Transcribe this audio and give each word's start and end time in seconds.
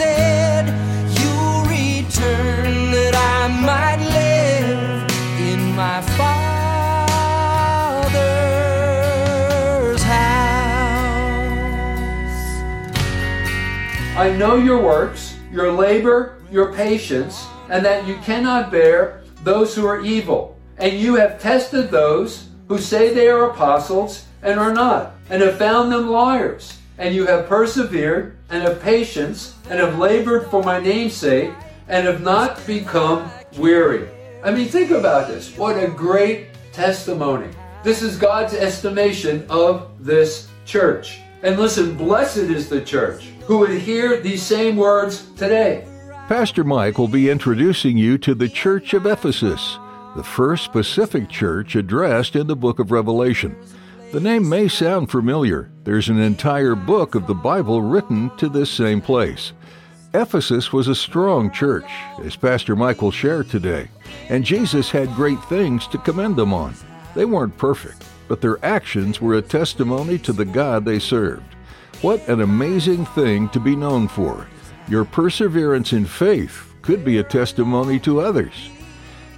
said. 0.00 0.64
You'll 1.20 1.64
return 1.64 2.90
that 2.90 3.14
I 3.14 3.48
might 3.60 4.00
live 4.00 5.04
in 5.38 5.76
my 5.76 6.00
Father's 6.16 6.42
house. 10.02 10.96
I 14.16 14.32
know 14.38 14.54
your 14.56 14.82
works, 14.82 15.36
your 15.52 15.70
labor, 15.70 16.36
your 16.50 16.72
patience, 16.72 17.46
and 17.68 17.84
that 17.84 18.06
you 18.06 18.16
cannot 18.24 18.70
bear 18.70 19.22
those 19.44 19.74
who 19.74 19.86
are 19.86 20.00
evil. 20.00 20.56
And 20.78 20.98
you 20.98 21.16
have 21.16 21.42
tested 21.42 21.90
those 21.90 22.48
who 22.68 22.78
say 22.78 23.12
they 23.12 23.28
are 23.28 23.50
apostles 23.50 24.24
and 24.40 24.58
are 24.58 24.72
not, 24.72 25.12
and 25.28 25.42
have 25.42 25.58
found 25.58 25.92
them 25.92 26.08
liars. 26.08 26.78
And 26.96 27.14
you 27.14 27.26
have 27.26 27.46
persevered, 27.46 28.38
and 28.50 28.62
have 28.62 28.80
patience, 28.80 29.54
and 29.68 29.78
have 29.78 29.98
labored 29.98 30.50
for 30.50 30.62
my 30.62 30.80
name's 30.80 31.14
sake, 31.14 31.52
and 31.88 32.06
have 32.06 32.22
not 32.22 32.64
become 32.66 33.30
weary. 33.56 34.08
I 34.44 34.50
mean, 34.50 34.68
think 34.68 34.90
about 34.90 35.28
this. 35.28 35.56
What 35.56 35.82
a 35.82 35.88
great 35.88 36.48
testimony. 36.72 37.48
This 37.82 38.02
is 38.02 38.16
God's 38.16 38.54
estimation 38.54 39.46
of 39.48 39.90
this 39.98 40.48
church. 40.64 41.20
And 41.42 41.58
listen, 41.58 41.96
blessed 41.96 42.36
is 42.36 42.68
the 42.68 42.80
church 42.80 43.24
who 43.46 43.58
would 43.58 43.70
hear 43.70 44.20
these 44.20 44.42
same 44.42 44.76
words 44.76 45.26
today. 45.36 45.86
Pastor 46.28 46.62
Mike 46.62 46.98
will 46.98 47.08
be 47.08 47.30
introducing 47.30 47.96
you 47.96 48.18
to 48.18 48.34
the 48.34 48.48
Church 48.48 48.94
of 48.94 49.06
Ephesus, 49.06 49.78
the 50.16 50.22
first 50.22 50.64
specific 50.64 51.28
church 51.28 51.74
addressed 51.74 52.36
in 52.36 52.46
the 52.46 52.54
book 52.54 52.78
of 52.78 52.92
Revelation. 52.92 53.56
The 54.12 54.18
name 54.18 54.48
may 54.48 54.66
sound 54.66 55.08
familiar. 55.08 55.70
There's 55.84 56.08
an 56.08 56.18
entire 56.18 56.74
book 56.74 57.14
of 57.14 57.28
the 57.28 57.34
Bible 57.34 57.80
written 57.80 58.36
to 58.38 58.48
this 58.48 58.68
same 58.68 59.00
place. 59.00 59.52
Ephesus 60.12 60.72
was 60.72 60.88
a 60.88 60.96
strong 60.96 61.52
church, 61.52 61.88
as 62.24 62.34
Pastor 62.34 62.74
Mike 62.74 63.02
will 63.02 63.12
share 63.12 63.44
today, 63.44 63.86
and 64.28 64.44
Jesus 64.44 64.90
had 64.90 65.14
great 65.14 65.40
things 65.44 65.86
to 65.86 65.98
commend 65.98 66.34
them 66.34 66.52
on. 66.52 66.74
They 67.14 67.24
weren't 67.24 67.56
perfect, 67.56 68.04
but 68.26 68.40
their 68.40 68.58
actions 68.64 69.20
were 69.20 69.34
a 69.34 69.42
testimony 69.42 70.18
to 70.18 70.32
the 70.32 70.44
God 70.44 70.84
they 70.84 70.98
served. 70.98 71.54
What 72.02 72.26
an 72.28 72.40
amazing 72.40 73.06
thing 73.06 73.48
to 73.50 73.60
be 73.60 73.76
known 73.76 74.08
for! 74.08 74.48
Your 74.88 75.04
perseverance 75.04 75.92
in 75.92 76.04
faith 76.04 76.74
could 76.82 77.04
be 77.04 77.18
a 77.18 77.22
testimony 77.22 78.00
to 78.00 78.20
others. 78.20 78.70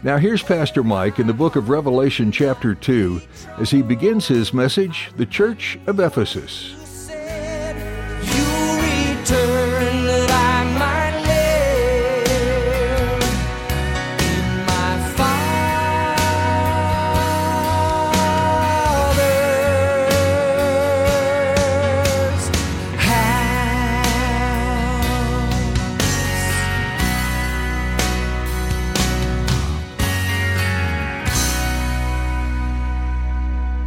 Now, 0.05 0.19
here's 0.19 0.43
Pastor 0.43 0.83
Mike 0.83 1.21
in 1.21 1.29
the 1.29 1.33
book 1.33 1.55
of 1.55 1.69
Revelation, 1.69 2.33
chapter 2.33 2.75
2, 2.75 3.23
as 3.59 3.71
he 3.71 3.83
begins 3.83 4.27
his 4.27 4.53
message, 4.53 5.13
The 5.17 5.27
Church 5.27 5.79
of 5.87 6.01
Ephesus. 6.01 6.82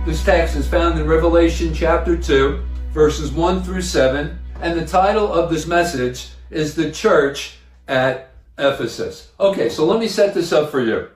This 0.05 0.23
text 0.23 0.55
is 0.55 0.67
found 0.67 0.99
in 0.99 1.07
Revelation 1.07 1.73
chapter 1.73 2.16
2, 2.16 2.63
verses 2.91 3.31
1 3.31 3.63
through 3.63 3.81
7, 3.81 4.38
and 4.61 4.79
the 4.79 4.85
title 4.85 5.33
of 5.33 5.49
this 5.49 5.66
message 5.66 6.27
is 6.51 6.75
The 6.75 6.91
Church 6.91 7.57
at 7.88 8.29
Ephesus. 8.59 9.31
Okay, 9.39 9.67
so 9.67 9.83
let 9.83 9.99
me 9.99 10.07
set 10.07 10.35
this 10.35 10.53
up 10.53 10.69
for 10.69 10.79
you. 10.79 11.09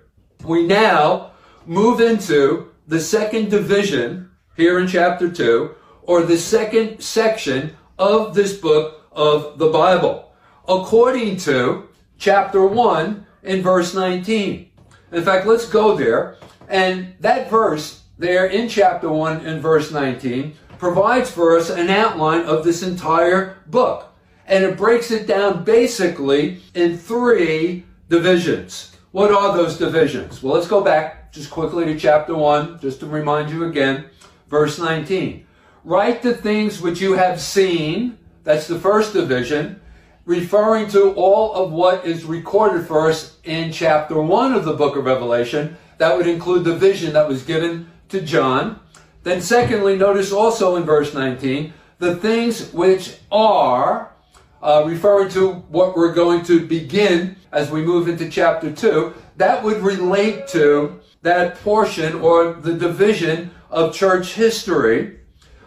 We 0.44 0.66
now 0.66 1.34
move 1.68 2.02
into 2.02 2.72
the 2.88 3.00
second 3.00 3.52
division 3.52 4.32
here 4.58 4.80
in 4.80 4.88
chapter 4.88 5.30
2, 5.30 5.76
or 6.02 6.24
the 6.24 6.40
second 6.40 7.00
section 7.00 7.78
of 8.00 8.34
this 8.34 8.58
book 8.58 9.06
of 9.12 9.60
the 9.60 9.70
Bible, 9.70 10.34
according 10.68 11.38
to 11.38 11.88
chapter 12.18 12.66
1 12.66 13.24
in 13.44 13.62
verse 13.62 13.94
19. 13.94 14.72
In 15.12 15.24
fact, 15.24 15.46
let's 15.46 15.70
go 15.70 15.96
there. 15.96 16.38
And 16.68 17.14
that 17.20 17.52
verse 17.52 17.99
there 18.20 18.46
in 18.48 18.68
chapter 18.68 19.10
1 19.10 19.46
and 19.46 19.62
verse 19.62 19.92
19 19.92 20.54
provides 20.78 21.32
for 21.32 21.58
us 21.58 21.70
an 21.70 21.90
outline 21.90 22.42
of 22.42 22.64
this 22.64 22.84
entire 22.84 23.58
book. 23.68 24.14
And 24.46 24.64
it 24.64 24.78
breaks 24.78 25.10
it 25.10 25.26
down 25.26 25.64
basically 25.64 26.62
in 26.76 26.98
three 26.98 27.86
divisions. 28.10 28.96
What 29.12 29.32
are 29.32 29.56
those 29.56 29.78
divisions? 29.78 30.44
Well, 30.44 30.54
let's 30.54 30.68
go 30.68 30.84
back 30.84 31.32
just 31.32 31.50
quickly 31.50 31.86
to 31.86 31.98
chapter 31.98 32.36
1, 32.36 32.80
just 32.82 33.00
to 33.00 33.08
remind 33.08 33.52
you 33.52 33.64
again. 33.64 34.06
Verse 34.50 34.78
19. 34.78 35.46
Write 35.86 36.22
the 36.22 36.34
things 36.34 36.82
which 36.82 37.00
you 37.00 37.14
have 37.14 37.40
seen. 37.40 38.18
That's 38.44 38.68
the 38.68 38.80
first 38.80 39.14
division 39.14 39.80
referring 40.26 40.88
to 40.88 41.12
all 41.14 41.54
of 41.54 41.72
what 41.72 42.06
is 42.06 42.24
recorded 42.24 42.86
for 42.86 43.10
us 43.10 43.38
in 43.46 43.72
chapter 43.72 44.22
1 44.22 44.54
of 44.54 44.66
the 44.66 44.74
book 44.74 44.96
of 44.96 45.06
Revelation. 45.06 45.76
That 45.98 46.16
would 46.16 46.28
include 46.28 46.66
the 46.66 46.76
vision 46.76 47.14
that 47.14 47.28
was 47.28 47.44
given 47.44 47.90
to 48.10 48.22
John. 48.22 48.80
Then, 49.24 49.42
secondly, 49.42 49.98
notice 49.98 50.32
also 50.32 50.76
in 50.76 50.84
verse 50.84 51.14
19 51.14 51.74
the 52.00 52.16
things 52.16 52.72
which 52.72 53.18
are, 53.32 54.14
uh, 54.62 54.84
referring 54.86 55.30
to 55.30 55.52
what 55.70 55.96
we're 55.96 56.14
going 56.14 56.44
to 56.46 56.66
begin 56.66 57.36
as 57.52 57.70
we 57.70 57.82
move 57.82 58.08
into 58.08 58.30
chapter 58.30 58.72
2, 58.72 59.14
that 59.38 59.64
would 59.64 59.82
relate 59.82 60.48
to 60.48 61.00
that 61.22 61.60
portion 61.62 62.16
or 62.16 62.54
the 62.54 62.74
division 62.74 63.52
of 63.70 63.94
church 63.94 64.34
history 64.34 65.20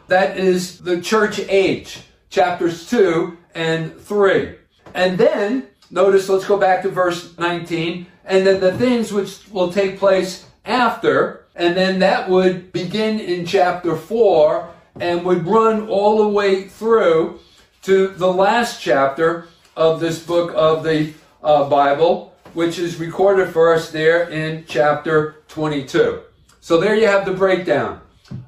that 0.08 0.36
is 0.36 0.78
the 0.78 1.00
church 1.00 1.38
age, 1.48 2.00
chapters 2.28 2.88
2 2.90 3.36
and 3.54 3.98
3. 3.98 4.56
And 4.94 5.16
then, 5.16 5.68
notice, 5.90 6.28
let's 6.28 6.44
go 6.44 6.58
back 6.58 6.82
to 6.82 6.90
verse 6.90 7.36
19, 7.38 8.06
and 8.26 8.46
then 8.46 8.60
the 8.60 8.76
things 8.76 9.10
which 9.10 9.48
will 9.48 9.72
take 9.72 9.98
place 9.98 10.46
after, 10.64 11.41
and 11.54 11.76
then 11.76 11.98
that 11.98 12.28
would 12.28 12.72
begin 12.72 13.20
in 13.20 13.44
chapter 13.44 13.96
4 13.96 14.70
and 15.00 15.24
would 15.24 15.46
run 15.46 15.88
all 15.88 16.18
the 16.18 16.28
way 16.28 16.64
through 16.68 17.40
to 17.82 18.08
the 18.08 18.32
last 18.32 18.80
chapter 18.80 19.48
of 19.76 20.00
this 20.00 20.24
book 20.24 20.52
of 20.54 20.84
the 20.84 21.12
uh, 21.42 21.68
Bible, 21.68 22.34
which 22.54 22.78
is 22.78 22.96
recorded 22.96 23.52
for 23.52 23.72
us 23.72 23.90
there 23.90 24.28
in 24.30 24.64
chapter 24.66 25.36
22. 25.48 26.20
So 26.60 26.78
there 26.78 26.94
you 26.94 27.06
have 27.06 27.24
the 27.24 27.32
breakdown. 27.32 28.00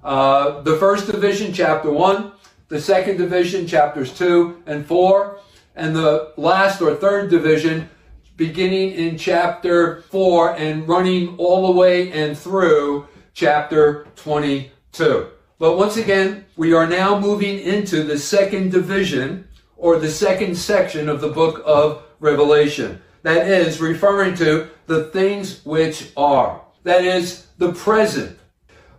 Uh, 0.03 0.61
the 0.63 0.77
first 0.77 1.11
division, 1.11 1.53
chapter 1.53 1.91
1, 1.91 2.33
the 2.69 2.81
second 2.81 3.17
division, 3.17 3.67
chapters 3.67 4.17
2 4.17 4.63
and 4.67 4.87
4, 4.87 5.39
and 5.77 5.97
the 5.97 6.33
last 6.37 6.81
or 6.81 6.95
third 6.95 7.31
division, 7.31 7.89
beginning 8.37 8.93
in 8.93 9.17
chapter 9.17 10.03
4 10.03 10.57
and 10.57 10.89
running 10.89 11.37
all 11.37 11.67
the 11.67 11.73
way 11.73 12.11
and 12.13 12.37
through 12.37 13.07
chapter 13.33 14.07
22. 14.17 15.29
But 15.59 15.77
once 15.77 15.97
again, 15.97 16.45
we 16.57 16.73
are 16.73 16.87
now 16.87 17.19
moving 17.19 17.59
into 17.59 18.03
the 18.03 18.19
second 18.19 18.73
division 18.73 19.49
or 19.77 19.99
the 19.99 20.11
second 20.11 20.57
section 20.57 21.09
of 21.09 21.21
the 21.21 21.29
book 21.29 21.63
of 21.65 22.03
Revelation. 22.21 23.01
That 23.23 23.47
is 23.47 23.81
referring 23.81 24.35
to 24.37 24.69
the 24.87 25.05
things 25.05 25.65
which 25.65 26.11
are. 26.17 26.61
That 26.83 27.05
is 27.05 27.47
the 27.59 27.73
present, 27.73 28.39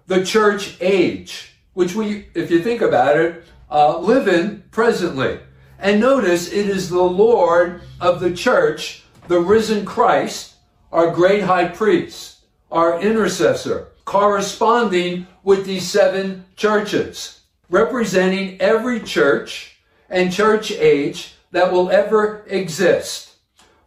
the 0.07 0.25
church 0.25 0.77
age, 0.81 1.55
which 1.73 1.93
we, 1.93 2.27
if 2.33 2.49
you 2.49 2.63
think 2.63 2.81
about 2.81 3.17
it, 3.17 3.43
uh, 3.69 3.99
live 3.99 4.27
in 4.27 4.63
presently. 4.71 5.39
And 5.77 5.99
notice 5.99 6.51
it 6.51 6.67
is 6.67 6.89
the 6.89 7.03
Lord 7.03 7.81
of 7.99 8.19
the 8.19 8.33
church, 8.33 9.04
the 9.27 9.39
risen 9.39 9.85
Christ, 9.85 10.55
our 10.91 11.11
great 11.11 11.43
high 11.43 11.67
priest, 11.67 12.39
our 12.71 12.99
intercessor, 13.01 13.89
corresponding 14.05 15.27
with 15.43 15.65
these 15.65 15.89
seven 15.89 16.45
churches. 16.55 17.41
representing 17.69 18.61
every 18.61 18.99
church 18.99 19.77
and 20.09 20.31
church 20.31 20.71
age 20.71 21.33
that 21.51 21.71
will 21.71 21.89
ever 21.89 22.45
exist. 22.47 23.35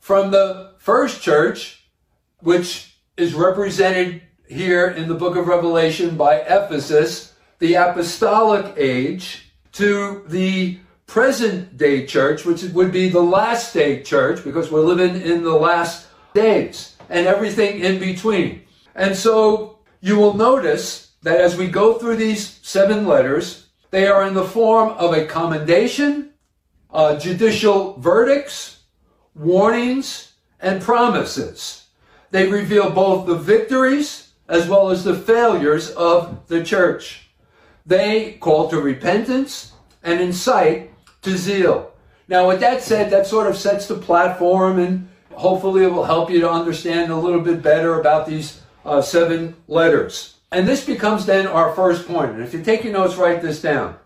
From 0.01 0.31
the 0.31 0.73
first 0.79 1.23
church, 1.23 1.85
which 2.41 2.97
is 3.17 3.35
represented 3.35 4.23
here 4.49 4.89
in 4.89 5.09
the 5.09 5.15
book 5.15 5.37
of 5.37 5.47
Revelation 5.47 6.17
by 6.17 6.37
Ephesus, 6.37 7.35
the 7.59 7.75
apostolic 7.75 8.75
age, 8.77 9.53
to 9.73 10.25
the 10.29 10.79
present 11.09 11.77
day 11.77 12.07
church, 12.07 12.45
which 12.45 12.63
would 12.63 12.93
be 12.93 13.09
the 13.09 13.21
last 13.21 13.75
day 13.75 14.03
church, 14.03 14.45
because 14.45 14.71
we're 14.71 14.81
living 14.81 15.21
in 15.21 15.43
the 15.43 15.55
last 15.55 16.07
days, 16.35 16.97
and 17.09 17.27
everything 17.27 17.81
in 17.81 17.99
between. 17.99 18.63
And 18.95 19.17
so 19.17 19.79
you 20.01 20.17
will 20.17 20.35
notice 20.35 21.13
that 21.23 21.41
as 21.41 21.57
we 21.57 21.67
go 21.67 21.95
through 21.95 22.17
these 22.17 22.61
seven 22.63 23.07
letters, 23.07 23.67
they 23.91 24.07
are 24.07 24.29
in 24.29 24.35
the 24.35 24.45
form 24.45 24.91
of 24.91 25.15
a 25.15 25.27
commendation, 25.27 26.31
uh, 26.91 27.19
judicial 27.19 27.99
verdicts, 27.99 28.83
warnings, 29.35 30.35
and 30.61 30.83
promises. 30.83 31.87
They 32.31 32.49
reveal 32.49 32.91
both 32.91 33.27
the 33.27 33.35
victories 33.35 34.33
as 34.47 34.69
well 34.69 34.91
as 34.91 35.05
the 35.05 35.17
failures 35.17 35.91
of 35.91 36.47
the 36.49 36.63
church. 36.63 37.31
They 37.87 38.33
call 38.33 38.69
to 38.69 38.79
repentance 38.79 39.73
and 40.03 40.21
incite 40.21 40.91
Now, 42.29 42.47
with 42.49 42.61
that 42.61 42.83
said, 42.83 43.11
that 43.11 43.27
sort 43.27 43.47
of 43.47 43.57
sets 43.57 43.87
the 43.87 43.95
platform, 43.95 44.79
and 44.79 45.09
hopefully 45.33 45.85
it 45.85 45.93
will 45.93 46.05
help 46.05 46.31
you 46.31 46.41
to 46.41 46.51
understand 46.51 47.11
a 47.11 47.17
little 47.17 47.41
bit 47.41 47.63
better 47.63 47.99
about 48.01 48.27
these 48.27 48.61
uh, 48.85 49.01
seven 49.01 49.57
letters. 49.67 50.35
And 50.51 50.67
this 50.67 50.85
becomes 50.85 51.27
then 51.27 51.47
our 51.47 51.75
first 51.75 52.07
point. 52.07 52.33
And 52.33 52.43
if 52.43 52.53
you 52.55 52.63
take 52.63 52.85
your 52.85 52.93
notes, 52.93 53.17
write 53.17 53.43
this 53.43 53.61
down. 53.61 53.97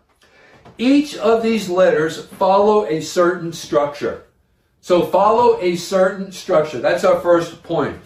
Each 0.77 1.15
of 1.15 1.43
these 1.43 1.69
letters 1.69 2.25
follow 2.25 2.85
a 2.85 3.01
certain 3.01 3.53
structure. 3.53 4.23
So 4.81 5.05
follow 5.05 5.59
a 5.61 5.75
certain 5.75 6.31
structure. 6.31 6.79
That's 6.79 7.05
our 7.05 7.19
first 7.21 7.63
point. 7.63 7.99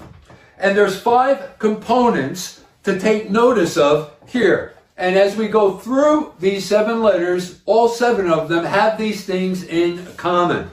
And 0.60 0.78
there's 0.78 1.00
five 1.00 1.58
components 1.60 2.62
to 2.84 3.00
take 3.00 3.32
notice 3.32 3.78
of 3.78 4.14
here. 4.28 4.74
And 4.98 5.16
as 5.16 5.36
we 5.36 5.48
go 5.48 5.78
through 5.78 6.34
these 6.40 6.66
seven 6.66 7.04
letters, 7.04 7.62
all 7.66 7.88
seven 7.88 8.32
of 8.32 8.50
them 8.50 8.66
have 8.66 8.98
these 8.98 9.24
things 9.26 9.64
in 9.64 10.06
common. 10.16 10.70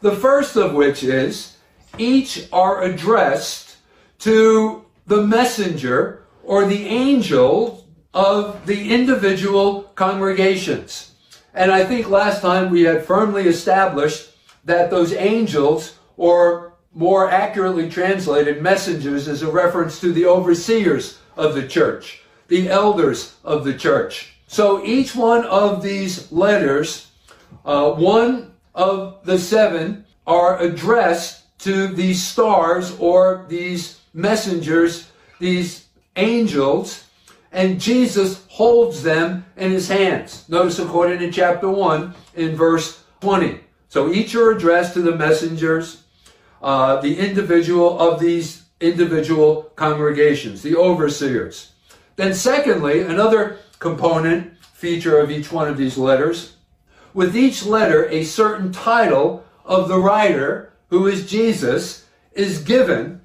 The 0.00 0.14
first 0.14 0.56
of 0.56 0.74
which 0.74 1.02
is 1.02 1.56
each 1.98 2.48
are 2.52 2.82
addressed 2.82 3.76
to 4.20 4.84
the 5.06 5.26
messenger 5.26 6.24
or 6.44 6.66
the 6.66 6.86
angel 6.86 7.86
of 8.14 8.64
the 8.66 8.94
individual 8.94 9.82
congregations. 9.94 11.14
And 11.52 11.72
I 11.72 11.84
think 11.84 12.08
last 12.08 12.40
time 12.40 12.70
we 12.70 12.82
had 12.82 13.04
firmly 13.04 13.48
established 13.48 14.30
that 14.64 14.90
those 14.90 15.12
angels, 15.12 15.98
or 16.16 16.74
more 16.94 17.30
accurately 17.30 17.90
translated, 17.90 18.62
messengers, 18.62 19.26
is 19.26 19.42
a 19.42 19.50
reference 19.50 20.00
to 20.00 20.12
the 20.12 20.26
overseers 20.26 21.18
of 21.36 21.54
the 21.54 21.66
church, 21.66 22.22
the 22.48 22.68
elders 22.68 23.36
of 23.44 23.64
the 23.64 23.74
church. 23.74 24.34
So 24.46 24.84
each 24.84 25.14
one 25.14 25.44
of 25.44 25.82
these 25.82 26.32
letters, 26.32 27.10
uh, 27.64 27.92
one 27.92 28.52
of 28.74 29.24
the 29.24 29.38
seven, 29.38 30.04
are 30.26 30.58
addressed 30.60 31.58
to 31.60 31.88
these 31.88 32.22
stars 32.22 32.96
or 32.98 33.46
these 33.48 34.00
messengers, 34.14 35.10
these 35.38 35.86
angels, 36.16 37.04
and 37.52 37.80
Jesus 37.80 38.44
holds 38.48 39.02
them 39.02 39.44
in 39.56 39.70
his 39.70 39.88
hands. 39.88 40.48
Notice 40.48 40.78
according 40.78 41.18
to 41.20 41.30
chapter 41.30 41.68
1 41.68 42.14
in 42.34 42.56
verse 42.56 43.02
20. 43.20 43.60
So 43.88 44.12
each 44.12 44.34
are 44.34 44.50
addressed 44.50 44.94
to 44.94 45.02
the 45.02 45.16
messengers, 45.16 46.02
uh, 46.62 47.00
the 47.00 47.18
individual 47.18 47.98
of 47.98 48.20
these 48.20 48.64
individual 48.80 49.72
congregations, 49.76 50.62
the 50.62 50.76
overseers. 50.76 51.72
Then, 52.18 52.34
secondly, 52.34 53.02
another 53.02 53.58
component 53.78 54.58
feature 54.64 55.20
of 55.20 55.30
each 55.30 55.52
one 55.52 55.68
of 55.68 55.76
these 55.76 55.96
letters, 55.96 56.56
with 57.14 57.36
each 57.36 57.64
letter, 57.64 58.08
a 58.08 58.24
certain 58.24 58.72
title 58.72 59.44
of 59.64 59.86
the 59.86 60.00
writer, 60.00 60.72
who 60.90 61.06
is 61.06 61.30
Jesus, 61.30 62.06
is 62.32 62.64
given, 62.64 63.20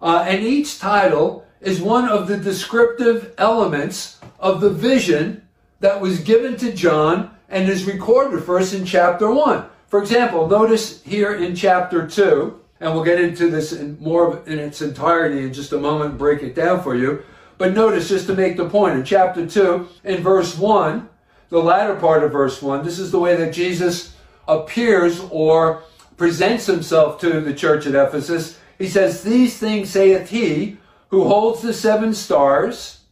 uh, 0.00 0.24
and 0.26 0.42
each 0.42 0.78
title 0.78 1.44
is 1.60 1.82
one 1.82 2.08
of 2.08 2.28
the 2.28 2.38
descriptive 2.38 3.34
elements 3.36 4.18
of 4.38 4.62
the 4.62 4.70
vision 4.70 5.46
that 5.80 6.00
was 6.00 6.20
given 6.20 6.56
to 6.56 6.72
John 6.72 7.36
and 7.50 7.68
is 7.68 7.84
recorded 7.84 8.42
for 8.42 8.58
us 8.58 8.72
in 8.72 8.86
chapter 8.86 9.30
1. 9.30 9.66
For 9.88 10.00
example, 10.00 10.48
notice 10.48 11.02
here 11.02 11.34
in 11.34 11.54
chapter 11.54 12.06
2, 12.06 12.58
and 12.80 12.94
we'll 12.94 13.04
get 13.04 13.20
into 13.20 13.50
this 13.50 13.74
in 13.74 13.98
more 14.00 14.42
in 14.46 14.58
its 14.58 14.80
entirety 14.80 15.40
in 15.40 15.52
just 15.52 15.72
a 15.72 15.78
moment 15.78 16.16
break 16.16 16.42
it 16.42 16.54
down 16.54 16.82
for 16.82 16.96
you. 16.96 17.22
But 17.60 17.74
notice, 17.74 18.08
just 18.08 18.26
to 18.28 18.34
make 18.34 18.56
the 18.56 18.70
point, 18.70 18.96
in 18.96 19.04
chapter 19.04 19.46
2, 19.46 19.86
in 20.04 20.22
verse 20.22 20.56
1, 20.56 21.06
the 21.50 21.62
latter 21.62 21.94
part 21.94 22.24
of 22.24 22.32
verse 22.32 22.62
1, 22.62 22.86
this 22.86 22.98
is 22.98 23.10
the 23.10 23.18
way 23.18 23.36
that 23.36 23.52
Jesus 23.52 24.14
appears 24.48 25.20
or 25.30 25.82
presents 26.16 26.64
himself 26.64 27.20
to 27.20 27.38
the 27.42 27.52
church 27.52 27.84
at 27.84 27.94
Ephesus. 27.94 28.58
He 28.78 28.88
says, 28.88 29.22
These 29.22 29.58
things 29.58 29.90
saith 29.90 30.30
he 30.30 30.78
who 31.08 31.24
holds 31.24 31.60
the 31.60 31.74
seven 31.74 32.14
stars, 32.14 33.02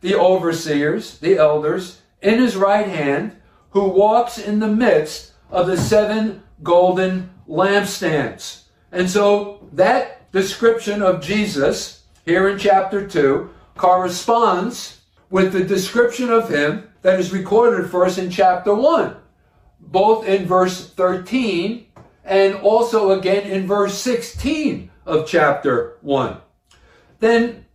the 0.00 0.16
overseers, 0.16 1.18
the 1.18 1.36
elders, 1.36 2.00
in 2.20 2.40
his 2.40 2.56
right 2.56 2.88
hand, 2.88 3.36
who 3.70 3.84
walks 3.84 4.38
in 4.38 4.58
the 4.58 4.66
midst 4.66 5.34
of 5.52 5.68
the 5.68 5.76
seven 5.76 6.42
golden 6.64 7.30
lampstands. 7.48 8.62
And 8.90 9.08
so 9.08 9.68
that 9.72 10.32
description 10.32 11.00
of 11.00 11.22
Jesus 11.22 12.02
here 12.24 12.48
in 12.48 12.58
chapter 12.58 13.06
2 13.06 13.50
corresponds 13.76 15.00
with 15.30 15.52
the 15.52 15.64
description 15.64 16.30
of 16.30 16.48
him 16.48 16.88
that 17.02 17.18
is 17.18 17.32
recorded 17.32 17.90
for 17.90 18.04
us 18.04 18.18
in 18.18 18.30
chapter 18.30 18.74
1, 18.74 19.16
both 19.80 20.26
in 20.26 20.46
verse 20.46 20.88
13 20.90 21.86
and 22.24 22.54
also 22.56 23.10
again 23.10 23.50
in 23.50 23.66
verse 23.66 23.98
16 23.98 24.90
of 25.04 25.26
chapter 25.26 25.98
1. 26.00 26.38
Then 27.20 27.66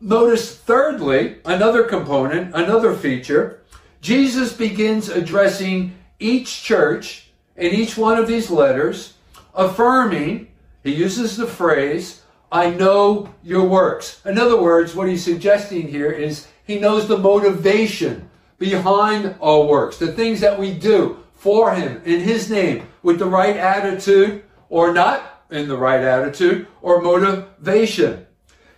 notice, 0.00 0.56
thirdly, 0.56 1.38
another 1.44 1.84
component, 1.84 2.54
another 2.54 2.94
feature. 2.94 3.62
Jesus 4.00 4.52
begins 4.52 5.08
addressing 5.08 5.94
each 6.18 6.62
church 6.62 7.30
in 7.56 7.72
each 7.72 7.96
one 7.96 8.18
of 8.18 8.26
these 8.26 8.50
letters, 8.50 9.14
affirming, 9.54 10.48
he 10.82 10.94
uses 10.94 11.36
the 11.36 11.46
phrase, 11.46 12.22
I 12.52 12.70
know 12.70 13.32
your 13.42 13.64
works. 13.64 14.20
In 14.24 14.38
other 14.38 14.60
words, 14.60 14.94
what 14.94 15.08
he's 15.08 15.24
suggesting 15.24 15.86
here 15.86 16.10
is 16.10 16.48
he 16.66 16.78
knows 16.80 17.06
the 17.06 17.18
motivation 17.18 18.28
behind 18.58 19.36
our 19.40 19.62
works, 19.62 19.98
the 19.98 20.12
things 20.12 20.40
that 20.40 20.58
we 20.58 20.74
do 20.74 21.18
for 21.34 21.74
him 21.74 22.02
in 22.04 22.20
his 22.20 22.50
name 22.50 22.86
with 23.02 23.18
the 23.18 23.26
right 23.26 23.56
attitude 23.56 24.44
or 24.68 24.92
not 24.92 25.44
in 25.50 25.68
the 25.68 25.76
right 25.76 26.02
attitude 26.02 26.66
or 26.82 27.00
motivation. 27.00 28.26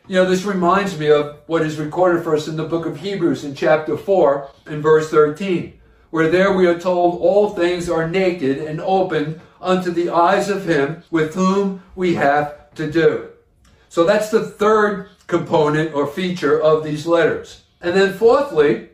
You 0.06 0.16
know, 0.16 0.28
this 0.28 0.44
reminds 0.44 0.98
me 0.98 1.10
of 1.10 1.38
what 1.46 1.62
is 1.62 1.78
recorded 1.78 2.22
for 2.22 2.36
us 2.36 2.48
in 2.48 2.56
the 2.56 2.64
book 2.64 2.86
of 2.86 2.98
Hebrews 2.98 3.44
in 3.44 3.54
chapter 3.54 3.96
4 3.96 4.50
and 4.66 4.82
verse 4.82 5.10
13, 5.10 5.80
where 6.10 6.28
there 6.28 6.52
we 6.52 6.66
are 6.66 6.78
told 6.78 7.20
all 7.20 7.50
things 7.50 7.88
are 7.88 8.08
naked 8.08 8.58
and 8.58 8.80
open 8.80 9.40
unto 9.60 9.90
the 9.90 10.10
eyes 10.10 10.48
of 10.48 10.66
him 10.66 11.02
with 11.10 11.34
whom 11.34 11.82
we 11.94 12.14
have 12.14 12.74
to 12.74 12.90
do. 12.90 13.31
So 13.92 14.04
that's 14.04 14.30
the 14.30 14.46
third 14.46 15.10
component 15.26 15.92
or 15.92 16.06
feature 16.06 16.58
of 16.58 16.82
these 16.82 17.06
letters. 17.06 17.64
And 17.82 17.94
then 17.94 18.14
fourthly, 18.14 18.88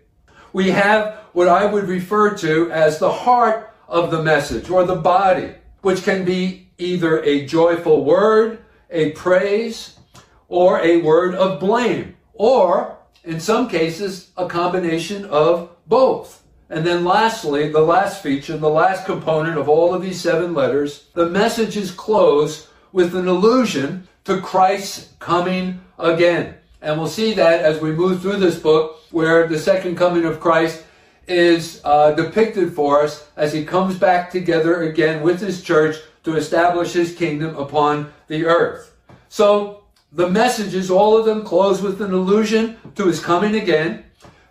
we 0.52 0.73
have 0.73 1.19
what 1.35 1.47
I 1.47 1.67
would 1.67 1.85
refer 1.85 2.35
to 2.38 2.69
as 2.73 2.99
the 2.99 3.12
heart 3.12 3.73
of 3.87 4.11
the 4.11 4.25
message 4.25 4.69
or 4.69 4.83
the 4.83 4.97
body, 4.97 5.55
which 5.83 6.02
can 6.02 6.25
be 6.25 6.71
either 6.78 7.23
a 7.23 7.47
joyful 7.47 8.05
word, 8.05 8.59
a 8.90 9.12
praise, 9.12 10.00
or 10.49 10.81
a 10.81 11.00
word 11.00 11.37
of 11.37 11.61
blame, 11.61 12.17
or 12.33 12.99
in 13.23 13.38
some 13.38 13.69
cases, 13.69 14.33
a 14.37 14.49
combination 14.49 15.26
of 15.26 15.71
both. 15.87 16.43
And 16.69 16.85
then 16.85 17.05
lastly, 17.05 17.71
the 17.71 17.83
last 17.83 18.21
feature, 18.21 18.57
the 18.57 18.69
last 18.69 19.07
component 19.07 19.59
of 19.59 19.69
all 19.69 19.95
of 19.95 20.02
these 20.02 20.21
seven 20.21 20.55
letters, 20.55 21.05
the 21.14 21.31
message 21.31 21.76
is 21.76 21.93
closed 21.93 22.67
with 22.90 23.14
an 23.14 23.28
allusion 23.28 24.07
to 24.28 24.42
Christ's 24.42 25.14
coming 25.20 25.80
again. 25.99 26.54
And 26.82 26.99
we'll 26.99 27.08
see 27.08 27.32
that 27.32 27.62
as 27.62 27.80
we 27.80 27.92
move 27.92 28.20
through 28.20 28.37
this 28.37 28.58
book, 28.58 29.00
where 29.11 29.49
the 29.49 29.58
second 29.58 29.97
coming 29.97 30.26
of 30.26 30.38
Christ 30.38 30.85
is 31.26 31.80
uh, 31.82 32.12
depicted 32.12 32.75
for 32.75 33.00
us 33.00 33.26
as 33.37 33.54
he 33.54 33.64
comes 33.64 33.99
back 33.99 34.30
together 34.30 34.82
again 34.82 35.23
with 35.23 35.40
his 35.40 35.62
church 35.62 35.97
to 36.25 36.37
establish 36.37 36.92
his 36.92 37.14
kingdom 37.14 37.56
upon 37.56 38.12
the 38.26 38.44
earth. 38.44 38.94
So 39.30 39.85
the 40.12 40.28
messages, 40.28 40.90
all 40.90 41.16
of 41.16 41.25
them 41.25 41.42
close 41.42 41.80
with 41.80 42.02
an 42.02 42.12
allusion 42.12 42.76
to 42.97 43.06
his 43.06 43.20
coming 43.20 43.54
again. 43.54 44.04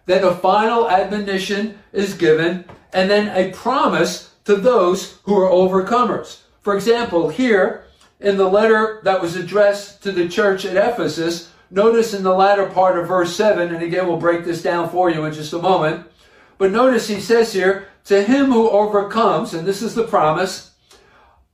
then 0.07 0.23
a 0.23 0.33
final 0.33 0.89
admonition 0.89 1.77
is 1.93 2.15
given, 2.15 2.65
and 2.93 3.11
then 3.11 3.27
a 3.37 3.51
promise 3.51 4.33
to 4.45 4.55
those 4.55 5.19
who 5.25 5.35
are 5.39 5.51
overcomers. 5.51 6.39
For 6.61 6.75
example, 6.75 7.29
here 7.29 7.86
in 8.19 8.37
the 8.37 8.49
letter 8.49 8.99
that 9.03 9.21
was 9.21 9.35
addressed 9.35 10.01
to 10.03 10.11
the 10.11 10.27
church 10.27 10.65
at 10.65 10.75
Ephesus, 10.75 11.51
notice 11.69 12.13
in 12.13 12.23
the 12.23 12.33
latter 12.33 12.65
part 12.67 12.97
of 12.97 13.07
verse 13.07 13.35
7, 13.35 13.73
and 13.73 13.83
again 13.83 14.07
we'll 14.07 14.17
break 14.17 14.43
this 14.43 14.61
down 14.61 14.89
for 14.89 15.09
you 15.09 15.25
in 15.25 15.33
just 15.33 15.53
a 15.53 15.59
moment. 15.59 16.07
But 16.57 16.71
notice 16.71 17.07
he 17.07 17.19
says 17.19 17.53
here, 17.53 17.87
to 18.05 18.23
him 18.23 18.51
who 18.51 18.69
overcomes, 18.69 19.53
and 19.53 19.67
this 19.67 19.81
is 19.81 19.93
the 19.93 20.07
promise, 20.07 20.71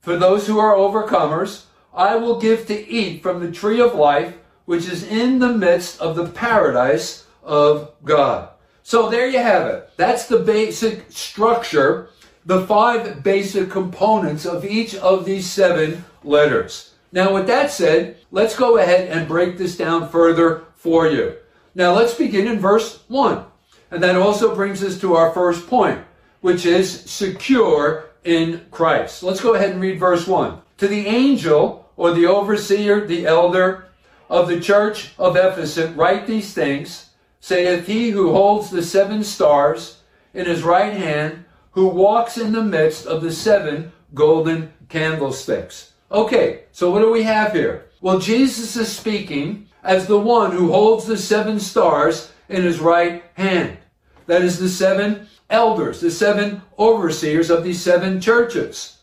for 0.00 0.16
those 0.16 0.46
who 0.46 0.58
are 0.58 0.74
overcomers, 0.74 1.64
I 1.92 2.16
will 2.16 2.40
give 2.40 2.66
to 2.66 2.88
eat 2.88 3.22
from 3.22 3.40
the 3.40 3.52
tree 3.52 3.80
of 3.80 3.94
life, 3.94 4.34
which 4.64 4.88
is 4.88 5.04
in 5.04 5.38
the 5.38 5.52
midst 5.52 6.00
of 6.00 6.16
the 6.16 6.28
paradise 6.28 7.26
of 7.42 7.92
God. 8.04 8.48
So 8.82 9.10
there 9.10 9.28
you 9.28 9.38
have 9.38 9.66
it. 9.66 9.90
That's 9.96 10.26
the 10.26 10.38
basic 10.38 11.10
structure, 11.10 12.10
the 12.46 12.66
five 12.66 13.22
basic 13.22 13.70
components 13.70 14.44
of 14.44 14.64
each 14.64 14.94
of 14.94 15.24
these 15.24 15.48
seven 15.48 16.04
letters. 16.24 16.94
Now, 17.12 17.32
with 17.32 17.46
that 17.46 17.70
said, 17.70 18.16
let's 18.32 18.56
go 18.56 18.76
ahead 18.78 19.08
and 19.08 19.28
break 19.28 19.56
this 19.56 19.76
down 19.76 20.08
further 20.08 20.64
for 20.74 21.06
you. 21.06 21.36
Now, 21.74 21.94
let's 21.94 22.14
begin 22.14 22.48
in 22.48 22.58
verse 22.58 23.04
1. 23.08 23.44
And 23.90 24.02
that 24.02 24.16
also 24.16 24.54
brings 24.54 24.82
us 24.82 25.00
to 25.00 25.14
our 25.14 25.32
first 25.32 25.68
point, 25.68 26.00
which 26.40 26.66
is 26.66 27.02
secure 27.08 28.10
in 28.24 28.66
Christ. 28.70 29.22
Let's 29.22 29.40
go 29.40 29.54
ahead 29.54 29.70
and 29.70 29.80
read 29.80 30.00
verse 30.00 30.26
1. 30.26 30.58
To 30.78 30.88
the 30.88 31.06
angel 31.06 31.88
or 31.96 32.12
the 32.12 32.26
overseer, 32.26 33.06
the 33.06 33.26
elder 33.26 33.86
of 34.28 34.48
the 34.48 34.58
church 34.58 35.12
of 35.18 35.36
Ephesus, 35.36 35.90
write 35.92 36.26
these 36.26 36.52
things, 36.52 37.10
saith 37.38 37.86
he 37.86 38.10
who 38.10 38.32
holds 38.32 38.70
the 38.70 38.82
seven 38.82 39.22
stars 39.22 39.98
in 40.32 40.46
his 40.46 40.64
right 40.64 40.94
hand, 40.94 41.44
who 41.72 41.86
walks 41.86 42.36
in 42.38 42.52
the 42.52 42.64
midst 42.64 43.06
of 43.06 43.22
the 43.22 43.32
seven 43.32 43.92
golden 44.14 44.72
candlesticks. 44.88 45.92
Okay, 46.10 46.64
so 46.72 46.90
what 46.90 47.00
do 47.00 47.10
we 47.10 47.22
have 47.22 47.52
here? 47.52 47.86
Well, 48.00 48.18
Jesus 48.18 48.76
is 48.76 48.94
speaking 48.94 49.68
as 49.82 50.06
the 50.06 50.18
one 50.18 50.52
who 50.52 50.70
holds 50.70 51.06
the 51.06 51.16
seven 51.16 51.58
stars 51.58 52.32
in 52.48 52.62
his 52.62 52.78
right 52.78 53.24
hand. 53.34 53.78
That 54.26 54.42
is 54.42 54.58
the 54.58 54.68
seven 54.68 55.28
elders, 55.50 56.00
the 56.00 56.10
seven 56.10 56.62
overseers 56.78 57.50
of 57.50 57.64
these 57.64 57.80
seven 57.80 58.20
churches. 58.20 58.98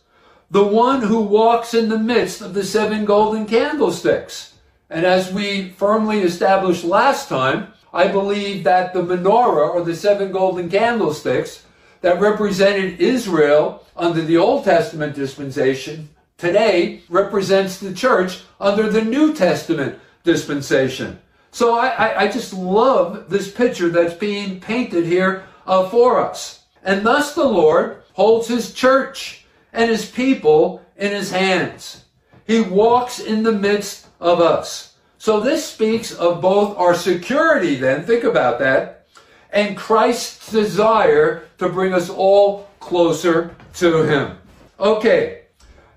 The 0.49 0.63
one 0.63 1.01
who 1.01 1.21
walks 1.21 1.73
in 1.73 1.89
the 1.89 1.97
midst 1.97 2.41
of 2.41 2.53
the 2.53 2.63
seven 2.63 3.05
golden 3.05 3.45
candlesticks. 3.45 4.55
And 4.89 5.05
as 5.05 5.31
we 5.31 5.69
firmly 5.69 6.21
established 6.21 6.83
last 6.83 7.29
time, 7.29 7.73
I 7.93 8.07
believe 8.07 8.63
that 8.65 8.93
the 8.93 9.01
menorah 9.01 9.73
or 9.73 9.83
the 9.83 9.95
seven 9.95 10.31
golden 10.31 10.69
candlesticks 10.69 11.63
that 12.01 12.19
represented 12.19 12.99
Israel 12.99 13.85
under 13.95 14.21
the 14.21 14.37
Old 14.37 14.65
Testament 14.65 15.15
dispensation 15.15 16.09
today 16.41 17.03
represents 17.07 17.77
the 17.77 17.93
church 17.93 18.41
under 18.59 18.89
the 18.89 19.03
New 19.03 19.33
Testament 19.33 19.99
dispensation. 20.23 21.19
So 21.51 21.75
I, 21.75 21.87
I, 21.87 22.21
I 22.23 22.27
just 22.27 22.51
love 22.51 23.29
this 23.29 23.51
picture 23.51 23.89
that's 23.89 24.15
being 24.15 24.59
painted 24.59 25.05
here 25.05 25.45
uh, 25.67 25.87
for 25.89 26.19
us. 26.19 26.63
And 26.83 27.05
thus 27.05 27.35
the 27.35 27.45
Lord 27.45 28.01
holds 28.13 28.47
his 28.47 28.73
church 28.73 29.45
and 29.71 29.89
his 29.89 30.09
people 30.09 30.83
in 30.97 31.11
his 31.11 31.31
hands. 31.31 32.05
He 32.47 32.61
walks 32.61 33.19
in 33.19 33.43
the 33.43 33.51
midst 33.51 34.07
of 34.19 34.41
us. 34.41 34.95
So 35.19 35.39
this 35.39 35.63
speaks 35.63 36.11
of 36.11 36.41
both 36.41 36.75
our 36.75 36.95
security 36.95 37.75
then, 37.75 38.03
think 38.03 38.23
about 38.23 38.57
that, 38.59 39.05
and 39.51 39.77
Christ's 39.77 40.51
desire 40.51 41.43
to 41.59 41.69
bring 41.69 41.93
us 41.93 42.09
all 42.09 42.67
closer 42.79 43.55
to 43.75 44.01
him. 44.03 44.37
Okay, 44.79 45.40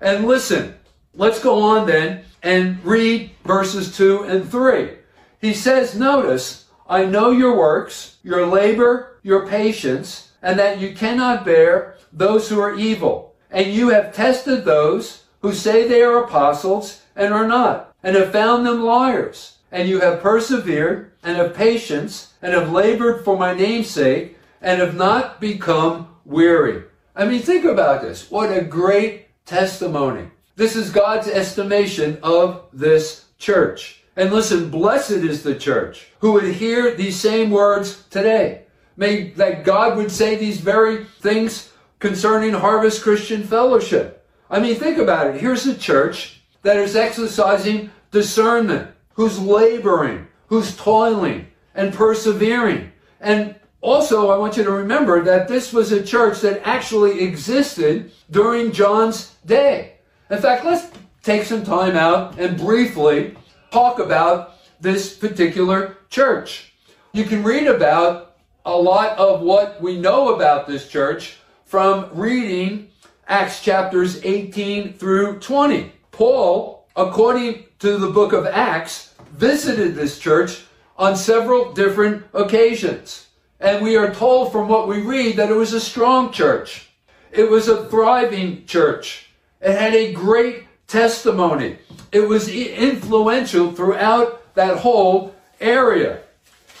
and 0.05 0.27
listen, 0.27 0.75
let's 1.15 1.39
go 1.39 1.63
on 1.63 1.87
then 1.87 2.25
and 2.43 2.83
read 2.85 3.31
verses 3.43 3.97
2 3.97 4.25
and 4.25 4.47
3. 4.47 4.91
He 5.41 5.51
says, 5.51 5.95
Notice, 5.95 6.65
I 6.87 7.05
know 7.05 7.31
your 7.31 7.57
works, 7.57 8.17
your 8.21 8.45
labor, 8.45 9.17
your 9.23 9.47
patience, 9.47 10.31
and 10.43 10.59
that 10.59 10.79
you 10.79 10.93
cannot 10.93 11.43
bear 11.43 11.97
those 12.13 12.47
who 12.47 12.59
are 12.59 12.75
evil. 12.75 13.33
And 13.49 13.73
you 13.73 13.89
have 13.89 14.13
tested 14.13 14.63
those 14.63 15.23
who 15.41 15.53
say 15.53 15.87
they 15.87 16.03
are 16.03 16.23
apostles 16.23 17.01
and 17.15 17.33
are 17.33 17.47
not, 17.47 17.95
and 18.03 18.15
have 18.15 18.31
found 18.31 18.63
them 18.63 18.83
liars. 18.83 19.57
And 19.71 19.89
you 19.89 20.01
have 20.01 20.21
persevered, 20.21 21.13
and 21.23 21.35
have 21.37 21.55
patience, 21.55 22.35
and 22.43 22.53
have 22.53 22.71
labored 22.71 23.25
for 23.25 23.35
my 23.35 23.55
name's 23.55 23.89
sake, 23.89 24.37
and 24.61 24.79
have 24.79 24.95
not 24.95 25.41
become 25.41 26.09
weary. 26.25 26.83
I 27.15 27.25
mean, 27.25 27.41
think 27.41 27.65
about 27.65 28.03
this. 28.03 28.29
What 28.29 28.55
a 28.55 28.61
great 28.61 29.24
testimony. 29.45 30.29
This 30.55 30.75
is 30.75 30.89
God's 30.89 31.27
estimation 31.27 32.17
of 32.23 32.65
this 32.73 33.25
church. 33.37 34.01
And 34.15 34.31
listen, 34.31 34.69
blessed 34.69 35.11
is 35.11 35.43
the 35.43 35.55
church 35.55 36.07
who 36.19 36.33
would 36.33 36.45
hear 36.45 36.95
these 36.95 37.19
same 37.19 37.51
words 37.51 38.03
today. 38.09 38.63
May 38.97 39.31
that 39.31 39.65
God 39.65 39.97
would 39.97 40.11
say 40.11 40.35
these 40.35 40.59
very 40.61 41.03
things 41.19 41.71
concerning 41.99 42.53
Harvest 42.53 43.03
Christian 43.03 43.43
Fellowship. 43.43 44.25
I 44.49 44.59
mean, 44.59 44.75
think 44.75 44.97
about 44.97 45.27
it. 45.27 45.41
Here's 45.41 45.65
a 45.65 45.77
church 45.77 46.41
that 46.61 46.77
is 46.77 46.95
exercising 46.95 47.91
discernment, 48.11 48.89
who's 49.13 49.39
laboring, 49.39 50.27
who's 50.47 50.75
toiling 50.77 51.47
and 51.73 51.93
persevering. 51.93 52.91
And 53.19 53.55
also, 53.85 54.31
I 54.31 54.37
want 54.37 54.57
you 54.57 54.63
to 54.63 54.71
remember 54.71 55.21
that 55.21 55.47
this 55.47 55.71
was 55.71 55.91
a 55.91 56.03
church 56.03 56.41
that 56.41 56.67
actually 56.67 57.21
existed 57.21 58.11
during 58.31 58.71
John's 58.71 59.35
day. 59.45 59.97
In 60.31 60.39
fact, 60.41 60.65
let's 60.65 60.87
take 61.21 61.43
some 61.43 61.63
time 61.63 61.95
out 61.95 62.39
and 62.39 62.57
briefly 62.57 63.37
talk 63.69 63.99
about 63.99 64.55
this 64.81 65.15
particular 65.15 65.97
church. 66.09 66.73
You 67.13 67.25
can 67.25 67.43
read 67.43 67.67
about 67.67 68.37
a 68.65 68.75
lot 68.75 69.15
of 69.19 69.41
what 69.41 69.79
we 69.79 69.99
know 69.99 70.33
about 70.33 70.65
this 70.65 70.89
church 70.89 71.37
from 71.65 72.09
reading 72.11 72.89
Acts 73.27 73.61
chapters 73.61 74.19
18 74.25 74.93
through 74.93 75.39
20. 75.41 75.91
Paul, 76.11 76.87
according 76.95 77.65
to 77.79 77.99
the 77.99 78.09
book 78.09 78.33
of 78.33 78.47
Acts, 78.47 79.13
visited 79.33 79.93
this 79.93 80.17
church 80.17 80.63
on 80.97 81.15
several 81.15 81.71
different 81.71 82.25
occasions. 82.33 83.24
And 83.59 83.83
we 83.83 83.95
are 83.95 84.13
told 84.13 84.51
from 84.51 84.67
what 84.67 84.87
we 84.87 85.01
read 85.01 85.37
that 85.37 85.49
it 85.49 85.55
was 85.55 85.73
a 85.73 85.79
strong 85.79 86.31
church. 86.31 86.89
It 87.31 87.49
was 87.49 87.67
a 87.67 87.85
thriving 87.85 88.65
church. 88.65 89.29
It 89.61 89.77
had 89.77 89.93
a 89.93 90.13
great 90.13 90.65
testimony. 90.87 91.77
It 92.11 92.27
was 92.27 92.47
influential 92.49 93.71
throughout 93.71 94.53
that 94.55 94.77
whole 94.77 95.35
area. 95.59 96.21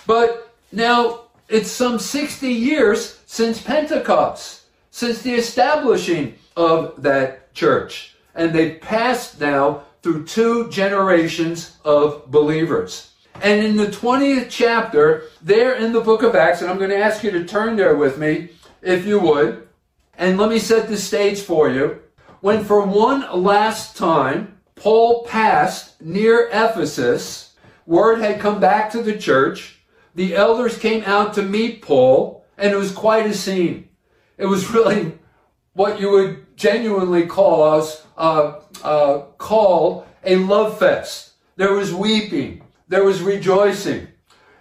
But 0.05 0.53
now 0.71 1.21
it's 1.49 1.71
some 1.71 1.99
60 1.99 2.47
years 2.47 3.19
since 3.25 3.61
Pentecost, 3.61 4.63
since 4.91 5.21
the 5.21 5.33
establishing 5.33 6.35
of 6.55 7.01
that 7.01 7.53
church. 7.53 8.15
And 8.33 8.53
they've 8.53 8.79
passed 8.79 9.39
now 9.39 9.83
through 10.01 10.25
two 10.25 10.69
generations 10.69 11.77
of 11.83 12.29
believers. 12.29 13.11
And 13.41 13.65
in 13.65 13.77
the 13.77 13.87
20th 13.87 14.47
chapter, 14.49 15.25
there 15.41 15.75
in 15.75 15.91
the 15.91 16.01
book 16.01 16.23
of 16.23 16.35
Acts, 16.35 16.61
and 16.61 16.69
I'm 16.69 16.77
going 16.77 16.89
to 16.89 16.97
ask 16.97 17.23
you 17.23 17.31
to 17.31 17.45
turn 17.45 17.75
there 17.75 17.95
with 17.95 18.17
me, 18.17 18.49
if 18.81 19.05
you 19.05 19.19
would, 19.19 19.67
and 20.17 20.37
let 20.37 20.49
me 20.49 20.59
set 20.59 20.87
the 20.87 20.97
stage 20.97 21.41
for 21.41 21.69
you. 21.69 22.01
When 22.41 22.63
for 22.63 22.85
one 22.85 23.43
last 23.43 23.97
time 23.97 24.57
Paul 24.75 25.25
passed 25.25 26.01
near 26.01 26.47
Ephesus, 26.51 27.55
word 27.85 28.19
had 28.19 28.39
come 28.39 28.59
back 28.59 28.91
to 28.91 29.01
the 29.01 29.17
church. 29.17 29.79
The 30.13 30.35
elders 30.35 30.77
came 30.77 31.03
out 31.05 31.33
to 31.33 31.41
meet 31.41 31.81
Paul, 31.81 32.45
and 32.57 32.71
it 32.71 32.77
was 32.77 32.91
quite 32.91 33.25
a 33.25 33.33
scene. 33.33 33.89
It 34.37 34.45
was 34.45 34.69
really 34.73 35.17
what 35.73 35.99
you 35.99 36.11
would 36.11 36.57
genuinely 36.57 37.25
call 37.25 37.63
us 37.63 38.05
uh, 38.17 38.59
uh, 38.83 39.19
call 39.37 40.07
a 40.23 40.37
love 40.37 40.79
fest. 40.79 41.33
There 41.57 41.73
was 41.73 41.93
weeping, 41.93 42.63
there 42.87 43.03
was 43.03 43.21
rejoicing, 43.21 44.07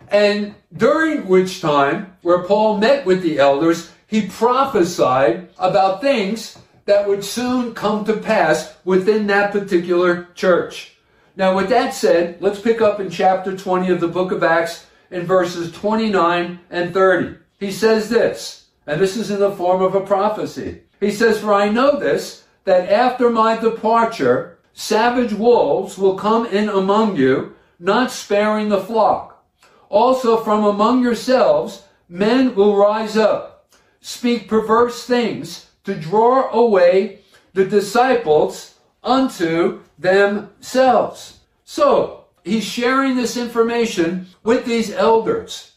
and 0.09 0.54
during 0.76 1.26
which 1.26 1.61
time, 1.61 2.16
where 2.23 2.45
Paul 2.45 2.78
met 2.78 3.07
with 3.07 3.23
the 3.23 3.38
elders, 3.38 3.90
he 4.07 4.28
prophesied 4.28 5.49
about 5.59 6.00
things 6.00 6.59
that 6.85 7.09
would 7.09 7.25
soon 7.25 7.75
come 7.75 8.04
to 8.04 8.16
pass 8.16 8.76
within 8.85 9.26
that 9.26 9.52
particular 9.52 10.28
church. 10.35 10.97
Now, 11.37 11.57
with 11.57 11.69
that 11.71 11.95
said, 11.95 12.37
let's 12.40 12.61
pick 12.61 12.81
up 12.81 13.00
in 13.00 13.11
chapter 13.11 13.57
20 13.57 13.90
of 13.90 14.00
the 14.00 14.09
book 14.09 14.31
of 14.31 14.43
Acts 14.43 14.87
in 15.11 15.26
verses 15.26 15.73
29 15.73 16.61
and 16.71 16.95
30. 16.95 17.38
He 17.59 17.73
says 17.73 18.09
this, 18.09 18.66
and 18.87 19.00
this 19.00 19.16
is 19.16 19.31
in 19.31 19.40
the 19.40 19.50
form 19.52 19.83
of 19.83 19.95
a 19.95 20.00
prophecy. 20.00 20.83
He 21.00 21.11
says, 21.11 21.40
For 21.40 21.52
I 21.52 21.71
know 21.71 21.99
this, 21.99 22.45
that 22.64 22.90
after 22.90 23.31
my 23.31 23.57
departure, 23.57 24.59
savage 24.75 25.33
wolves 25.33 25.99
will 25.99 26.16
come 26.16 26.47
in 26.47 26.69
among 26.69 27.16
you, 27.16 27.54
not 27.78 28.11
sparing 28.11 28.69
the 28.69 28.81
flock. 28.81 29.45
Also 29.88 30.37
from 30.37 30.64
among 30.64 31.02
yourselves, 31.02 31.85
men 32.09 32.54
will 32.54 32.76
rise 32.76 33.16
up, 33.16 33.73
speak 34.00 34.49
perverse 34.49 35.07
things 35.07 35.71
to 35.85 35.95
draw 35.95 36.50
away 36.50 37.21
the 37.52 37.64
disciples 37.64 38.75
unto 39.02 39.81
themselves. 39.99 41.40
So, 41.64 42.25
he's 42.45 42.64
sharing 42.64 43.16
this 43.16 43.37
information 43.37 44.26
with 44.43 44.64
these 44.64 44.90
elders. 44.90 45.73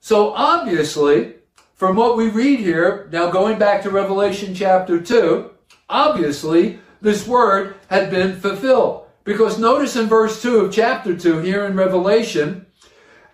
So, 0.00 0.30
obviously, 0.32 1.34
from 1.74 1.96
what 1.96 2.16
we 2.16 2.28
read 2.28 2.60
here, 2.60 3.08
now 3.12 3.30
going 3.30 3.58
back 3.58 3.82
to 3.82 3.90
Revelation 3.90 4.54
chapter 4.54 5.00
2, 5.00 5.50
obviously 5.88 6.78
this 7.00 7.26
word 7.26 7.76
had 7.88 8.10
been 8.10 8.38
fulfilled. 8.38 9.06
Because 9.24 9.58
notice 9.58 9.96
in 9.96 10.06
verse 10.06 10.40
2 10.42 10.60
of 10.60 10.72
chapter 10.72 11.16
2 11.16 11.38
here 11.40 11.64
in 11.64 11.76
Revelation, 11.76 12.66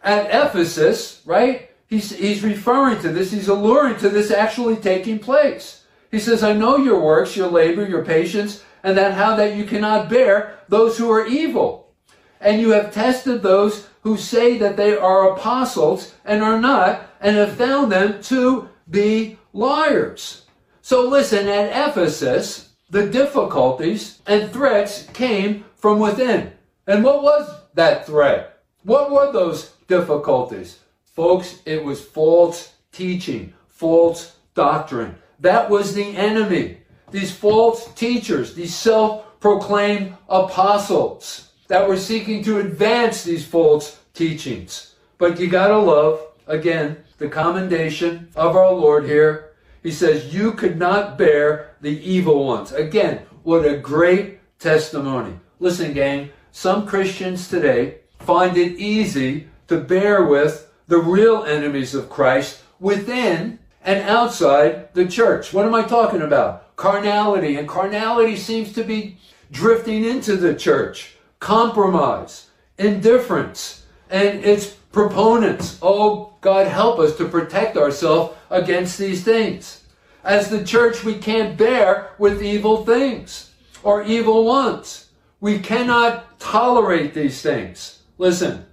at 0.02 0.26
Ephesus, 0.26 1.20
right? 1.24 1.70
He's, 1.88 2.10
he's 2.10 2.42
referring 2.42 3.00
to 3.02 3.10
this, 3.10 3.32
he's 3.32 3.48
alluring 3.48 3.96
to 3.98 4.08
this 4.08 4.30
actually 4.30 4.76
taking 4.76 5.18
place. 5.18 5.84
He 6.10 6.18
says, 6.18 6.42
I 6.42 6.52
know 6.52 6.76
your 6.76 7.00
works, 7.00 7.36
your 7.36 7.48
labor, 7.48 7.86
your 7.86 8.04
patience, 8.04 8.64
and 8.82 8.96
that 8.96 9.14
how 9.14 9.36
that 9.36 9.56
you 9.56 9.64
cannot 9.64 10.08
bear 10.08 10.58
those 10.68 10.96
who 10.96 11.10
are 11.10 11.26
evil. 11.26 11.92
And 12.40 12.60
you 12.60 12.70
have 12.70 12.92
tested 12.92 13.42
those 13.42 13.88
who 14.02 14.16
say 14.16 14.56
that 14.58 14.76
they 14.76 14.96
are 14.96 15.32
apostles 15.32 16.14
and 16.24 16.42
are 16.42 16.60
not, 16.60 17.02
and 17.20 17.36
have 17.36 17.56
found 17.56 17.90
them 17.90 18.22
to 18.22 18.68
be 18.88 19.38
liars. 19.52 20.46
So 20.82 21.08
listen, 21.08 21.48
at 21.48 21.90
Ephesus, 21.90 22.74
the 22.90 23.08
difficulties 23.08 24.20
and 24.26 24.52
threats 24.52 25.08
came 25.12 25.64
from 25.76 26.00
within. 26.00 26.52
And 26.86 27.04
what 27.04 27.22
was 27.22 27.48
that 27.74 28.06
threat? 28.06 28.58
What 28.82 29.10
were 29.10 29.32
those 29.32 29.70
difficulties? 29.86 30.78
Folks, 31.04 31.60
it 31.64 31.84
was 31.84 32.04
false 32.04 32.72
teaching, 32.92 33.52
false 33.68 34.36
doctrine. 34.54 35.16
That 35.40 35.70
was 35.70 35.94
the 35.94 36.16
enemy. 36.16 36.78
These 37.10 37.34
false 37.34 37.92
teachers, 37.94 38.54
these 38.54 38.74
self-proclaimed 38.74 40.16
apostles 40.28 41.50
that 41.68 41.86
were 41.88 41.96
seeking 41.96 42.42
to 42.44 42.58
advance 42.58 43.22
these 43.22 43.46
false 43.46 43.98
teachings. 44.14 44.94
But 45.18 45.38
you 45.38 45.48
gotta 45.48 45.78
love, 45.78 46.20
again, 46.46 46.98
the 47.18 47.28
commendation 47.28 48.28
of 48.36 48.56
our 48.56 48.72
Lord 48.72 49.04
here. 49.04 49.52
He 49.82 49.90
says, 49.90 50.34
you 50.34 50.52
could 50.52 50.78
not 50.78 51.16
bear 51.16 51.76
the 51.80 51.98
evil 52.06 52.44
ones. 52.44 52.72
Again, 52.72 53.22
what 53.42 53.64
a 53.64 53.76
great 53.76 54.40
testimony. 54.58 55.38
Listen, 55.58 55.94
gang, 55.94 56.30
some 56.52 56.86
Christians 56.86 57.48
today 57.48 57.98
find 58.20 58.56
it 58.58 58.78
easy 58.78 59.48
to 59.68 59.80
bear 59.80 60.24
with 60.24 60.70
the 60.86 60.98
real 60.98 61.44
enemies 61.44 61.94
of 61.94 62.10
Christ 62.10 62.60
within 62.78 63.58
and 63.82 64.02
outside 64.08 64.92
the 64.92 65.06
church. 65.06 65.54
What 65.54 65.64
am 65.64 65.74
I 65.74 65.82
talking 65.82 66.20
about? 66.20 66.76
Carnality. 66.76 67.56
And 67.56 67.66
carnality 67.66 68.36
seems 68.36 68.72
to 68.74 68.84
be 68.84 69.16
drifting 69.50 70.04
into 70.04 70.36
the 70.36 70.54
church. 70.54 71.14
Compromise, 71.40 72.50
indifference, 72.76 73.86
and 74.10 74.44
its 74.44 74.66
proponents. 74.66 75.78
Oh, 75.80 76.34
God 76.42 76.66
help 76.66 76.98
us 76.98 77.16
to 77.16 77.26
protect 77.26 77.78
ourselves 77.78 78.36
against 78.50 78.98
these 78.98 79.24
things. 79.24 79.84
As 80.22 80.50
the 80.50 80.64
church, 80.64 81.02
we 81.02 81.14
can't 81.14 81.56
bear 81.56 82.10
with 82.18 82.42
evil 82.42 82.84
things 82.84 83.52
or 83.82 84.02
evil 84.02 84.44
ones. 84.44 85.05
We 85.46 85.60
cannot 85.60 86.40
tolerate 86.40 87.14
these 87.14 87.40
things. 87.40 88.02
Listen, 88.18 88.66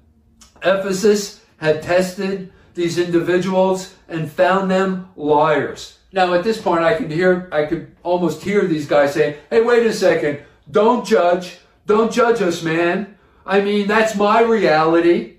Ephesus 0.63 1.39
had 1.57 1.83
tested 1.83 2.51
these 2.73 2.97
individuals 2.97 3.93
and 4.07 4.31
found 4.31 4.71
them 4.71 5.09
liars. 5.15 5.99
Now 6.11 6.33
at 6.33 6.43
this 6.43 6.59
point 6.59 6.83
I 6.83 6.95
could 6.95 7.11
hear 7.11 7.47
I 7.51 7.67
could 7.67 7.95
almost 8.01 8.41
hear 8.41 8.65
these 8.65 8.87
guys 8.87 9.13
saying, 9.13 9.35
"Hey, 9.51 9.61
wait 9.61 9.85
a 9.85 9.93
second. 9.93 10.39
Don't 10.71 11.05
judge. 11.05 11.59
Don't 11.85 12.11
judge 12.11 12.41
us, 12.41 12.63
man. 12.63 13.17
I 13.45 13.61
mean, 13.61 13.85
that's 13.85 14.15
my 14.15 14.41
reality. 14.41 15.33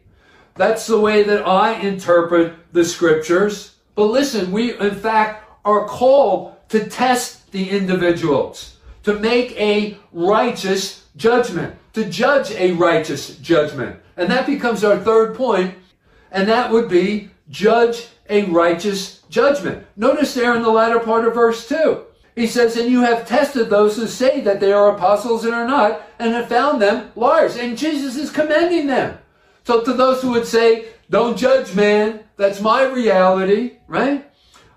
That's 0.54 0.86
the 0.86 1.00
way 1.00 1.24
that 1.24 1.44
I 1.44 1.72
interpret 1.72 2.54
the 2.72 2.84
scriptures. 2.84 3.74
But 3.96 4.04
listen, 4.04 4.52
we 4.52 4.78
in 4.78 4.94
fact 4.94 5.50
are 5.64 5.84
called 5.88 6.54
to 6.68 6.88
test 6.88 7.50
the 7.50 7.70
individuals, 7.70 8.76
to 9.02 9.14
make 9.18 9.50
a 9.58 9.98
righteous 10.12 11.03
judgment, 11.16 11.76
to 11.92 12.04
judge 12.08 12.50
a 12.52 12.72
righteous 12.72 13.36
judgment. 13.38 14.00
And 14.16 14.30
that 14.30 14.46
becomes 14.46 14.84
our 14.84 14.98
third 14.98 15.34
point, 15.36 15.74
and 16.30 16.48
that 16.48 16.70
would 16.70 16.88
be 16.88 17.30
judge 17.48 18.08
a 18.28 18.44
righteous 18.44 19.22
judgment. 19.28 19.86
Notice 19.96 20.34
there 20.34 20.54
in 20.54 20.62
the 20.62 20.70
latter 20.70 21.00
part 21.00 21.26
of 21.26 21.34
verse 21.34 21.68
2. 21.68 22.04
He 22.34 22.46
says, 22.46 22.76
And 22.76 22.90
you 22.90 23.02
have 23.02 23.28
tested 23.28 23.70
those 23.70 23.96
who 23.96 24.06
say 24.06 24.40
that 24.40 24.60
they 24.60 24.72
are 24.72 24.94
apostles 24.94 25.44
and 25.44 25.54
are 25.54 25.66
not, 25.66 26.02
and 26.18 26.32
have 26.32 26.48
found 26.48 26.80
them 26.82 27.12
liars. 27.14 27.56
And 27.56 27.78
Jesus 27.78 28.16
is 28.16 28.30
commending 28.30 28.86
them. 28.86 29.18
So 29.64 29.82
to 29.82 29.92
those 29.92 30.22
who 30.22 30.30
would 30.32 30.46
say, 30.46 30.86
Don't 31.10 31.38
judge 31.38 31.74
man, 31.74 32.20
that's 32.36 32.60
my 32.60 32.82
reality, 32.82 33.78
right? 33.86 34.28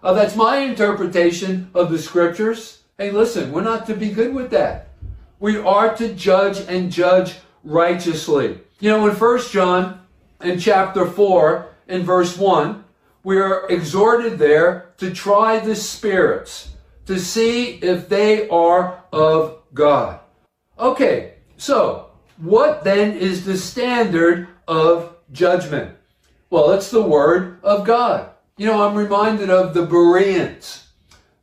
Uh, 0.03 0.13
that's 0.13 0.35
my 0.35 0.57
interpretation 0.59 1.71
of 1.73 1.91
the 1.91 1.97
scriptures. 1.97 2.83
Hey, 2.97 3.11
listen, 3.11 3.51
we're 3.51 3.61
not 3.61 3.87
to 3.87 3.95
be 3.95 4.09
good 4.09 4.33
with 4.33 4.51
that. 4.51 4.86
We 5.39 5.57
are 5.57 5.95
to 5.97 6.13
judge 6.15 6.59
and 6.61 6.91
judge 6.91 7.35
righteously. 7.63 8.59
You 8.79 8.89
know, 8.89 9.07
in 9.07 9.15
1 9.15 9.39
John 9.51 10.01
in 10.41 10.59
chapter 10.59 11.05
4 11.05 11.69
in 11.87 12.03
verse 12.03 12.37
1, 12.37 12.83
we 13.23 13.37
are 13.37 13.67
exhorted 13.69 14.39
there 14.39 14.93
to 14.97 15.11
try 15.11 15.59
the 15.59 15.75
spirits 15.75 16.71
to 17.05 17.19
see 17.19 17.75
if 17.75 18.09
they 18.09 18.49
are 18.49 19.03
of 19.13 19.61
God. 19.73 20.19
Okay, 20.79 21.33
so 21.57 22.11
what 22.37 22.83
then 22.83 23.15
is 23.15 23.45
the 23.45 23.57
standard 23.57 24.47
of 24.67 25.15
judgment? 25.31 25.95
Well, 26.49 26.71
it's 26.71 26.89
the 26.89 27.01
word 27.01 27.59
of 27.63 27.85
God. 27.85 28.29
You 28.57 28.65
know, 28.67 28.87
I'm 28.87 28.95
reminded 28.95 29.49
of 29.49 29.73
the 29.73 29.85
Bereans 29.85 30.87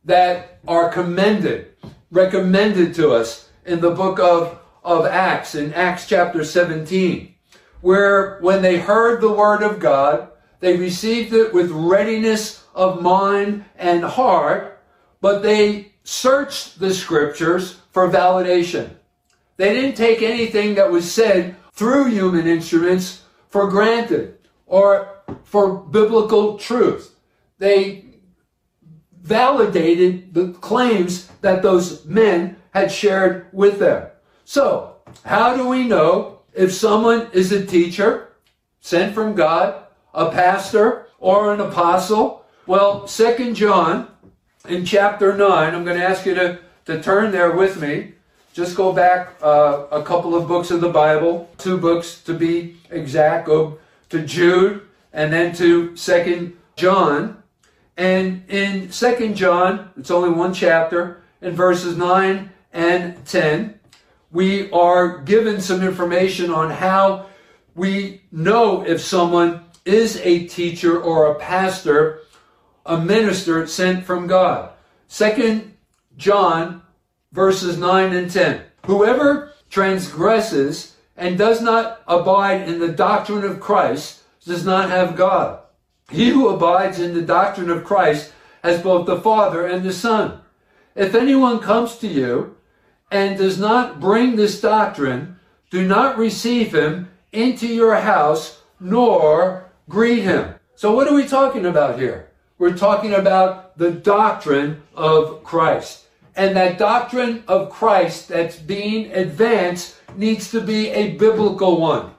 that 0.03 0.59
are 0.67 0.89
commended, 0.89 1.73
recommended 2.11 2.93
to 2.95 3.11
us 3.11 3.44
in 3.65 3.81
the 3.81 3.91
book 3.91 4.19
of, 4.19 4.59
of 4.83 5.05
Acts, 5.05 5.55
in 5.55 5.73
Acts 5.73 6.07
chapter 6.07 6.43
17, 6.43 7.33
where 7.81 8.39
when 8.39 8.61
they 8.61 8.79
heard 8.79 9.21
the 9.21 9.31
word 9.31 9.63
of 9.63 9.79
God, 9.79 10.29
they 10.59 10.77
received 10.77 11.33
it 11.33 11.53
with 11.53 11.71
readiness 11.71 12.63
of 12.73 13.01
mind 13.01 13.65
and 13.75 14.03
heart, 14.03 14.79
but 15.21 15.41
they 15.41 15.93
searched 16.03 16.79
the 16.79 16.93
scriptures 16.93 17.79
for 17.91 18.09
validation. 18.09 18.91
They 19.57 19.73
didn't 19.73 19.95
take 19.95 20.21
anything 20.21 20.75
that 20.75 20.91
was 20.91 21.11
said 21.11 21.55
through 21.73 22.05
human 22.05 22.47
instruments 22.47 23.23
for 23.49 23.69
granted 23.69 24.37
or 24.65 25.19
for 25.43 25.77
biblical 25.77 26.57
truth. 26.57 27.15
They 27.57 28.05
validated 29.21 30.33
the 30.33 30.49
claims 30.53 31.27
that 31.41 31.61
those 31.61 32.05
men 32.05 32.57
had 32.75 32.91
shared 32.91 33.45
with 33.53 33.79
them. 33.79 34.05
So, 34.43 34.97
how 35.23 35.55
do 35.55 35.65
we 35.69 35.87
know 35.87 36.39
if 36.53 36.73
someone 36.73 37.29
is 37.31 37.53
a 37.53 37.65
teacher 37.65 38.33
sent 38.81 39.15
from 39.15 39.33
God, 39.33 39.85
a 40.13 40.29
pastor, 40.29 41.07
or 41.17 41.53
an 41.53 41.61
apostle? 41.61 42.43
Well, 42.67 43.07
Second 43.07 43.55
John 43.55 44.09
in 44.67 44.83
chapter 44.83 45.37
9, 45.37 45.73
I'm 45.73 45.85
going 45.85 45.97
to 45.97 46.05
ask 46.05 46.25
you 46.25 46.35
to, 46.35 46.59
to 46.87 47.01
turn 47.01 47.31
there 47.31 47.55
with 47.55 47.79
me. 47.79 48.11
Just 48.51 48.75
go 48.75 48.91
back 48.91 49.35
uh, 49.41 49.85
a 49.89 50.03
couple 50.03 50.35
of 50.35 50.45
books 50.45 50.69
of 50.69 50.81
the 50.81 50.89
Bible, 50.89 51.49
two 51.57 51.77
books 51.77 52.21
to 52.23 52.33
be 52.33 52.75
exact. 52.89 53.45
Go 53.45 53.79
to 54.09 54.25
Jude 54.25 54.81
and 55.13 55.31
then 55.31 55.55
to 55.55 55.95
Second 55.95 56.57
John. 56.75 57.41
And 57.95 58.43
in 58.49 58.91
Second 58.91 59.35
John, 59.35 59.91
it's 59.95 60.11
only 60.11 60.29
one 60.29 60.53
chapter, 60.53 61.21
in 61.41 61.55
verses 61.55 61.95
9 61.95 62.51
and 62.75 63.25
10, 63.25 63.79
we 64.31 64.69
are 64.71 65.19
given 65.19 65.61
some 65.61 65.81
information 65.81 66.51
on 66.51 66.69
how 66.69 67.27
we 67.73 68.21
know 68.31 68.85
if 68.85 69.01
someone 69.01 69.63
is 69.85 70.17
a 70.17 70.45
teacher 70.47 71.01
or 71.01 71.31
a 71.31 71.39
pastor, 71.39 72.19
a 72.85 72.99
minister 72.99 73.65
sent 73.65 74.05
from 74.05 74.27
God. 74.27 74.71
Second 75.07 75.73
John 76.17 76.81
verses 77.31 77.77
9 77.77 78.13
and 78.13 78.31
10. 78.31 78.61
Whoever 78.85 79.53
transgresses 79.69 80.95
and 81.17 81.37
does 81.37 81.61
not 81.61 82.01
abide 82.07 82.67
in 82.67 82.79
the 82.79 82.91
doctrine 82.91 83.43
of 83.43 83.59
Christ 83.59 84.23
does 84.45 84.65
not 84.65 84.89
have 84.89 85.15
God. 85.15 85.59
He 86.09 86.29
who 86.29 86.49
abides 86.49 86.99
in 86.99 87.13
the 87.13 87.21
doctrine 87.21 87.69
of 87.69 87.83
Christ 87.83 88.31
has 88.63 88.81
both 88.81 89.05
the 89.05 89.19
Father 89.19 89.65
and 89.65 89.83
the 89.83 89.93
Son. 89.93 90.39
If 90.95 91.13
anyone 91.13 91.59
comes 91.59 91.97
to 91.97 92.07
you 92.07 92.55
and 93.11 93.37
does 93.37 93.59
not 93.59 93.99
bring 93.99 94.35
this 94.35 94.59
doctrine, 94.59 95.39
do 95.69 95.87
not 95.87 96.17
receive 96.17 96.73
him 96.73 97.09
into 97.31 97.67
your 97.67 97.95
house 97.95 98.61
nor 98.79 99.69
greet 99.89 100.21
him. 100.21 100.55
So, 100.75 100.93
what 100.93 101.07
are 101.07 101.13
we 101.13 101.27
talking 101.27 101.65
about 101.65 101.99
here? 101.99 102.29
We're 102.57 102.77
talking 102.77 103.13
about 103.13 103.77
the 103.77 103.91
doctrine 103.91 104.81
of 104.95 105.43
Christ. 105.43 106.05
And 106.35 106.55
that 106.57 106.77
doctrine 106.77 107.43
of 107.47 107.69
Christ 107.69 108.27
that's 108.27 108.57
being 108.57 109.11
advanced 109.13 109.95
needs 110.17 110.51
to 110.51 110.61
be 110.61 110.89
a 110.89 111.11
biblical 111.11 111.79
one. 111.79 112.11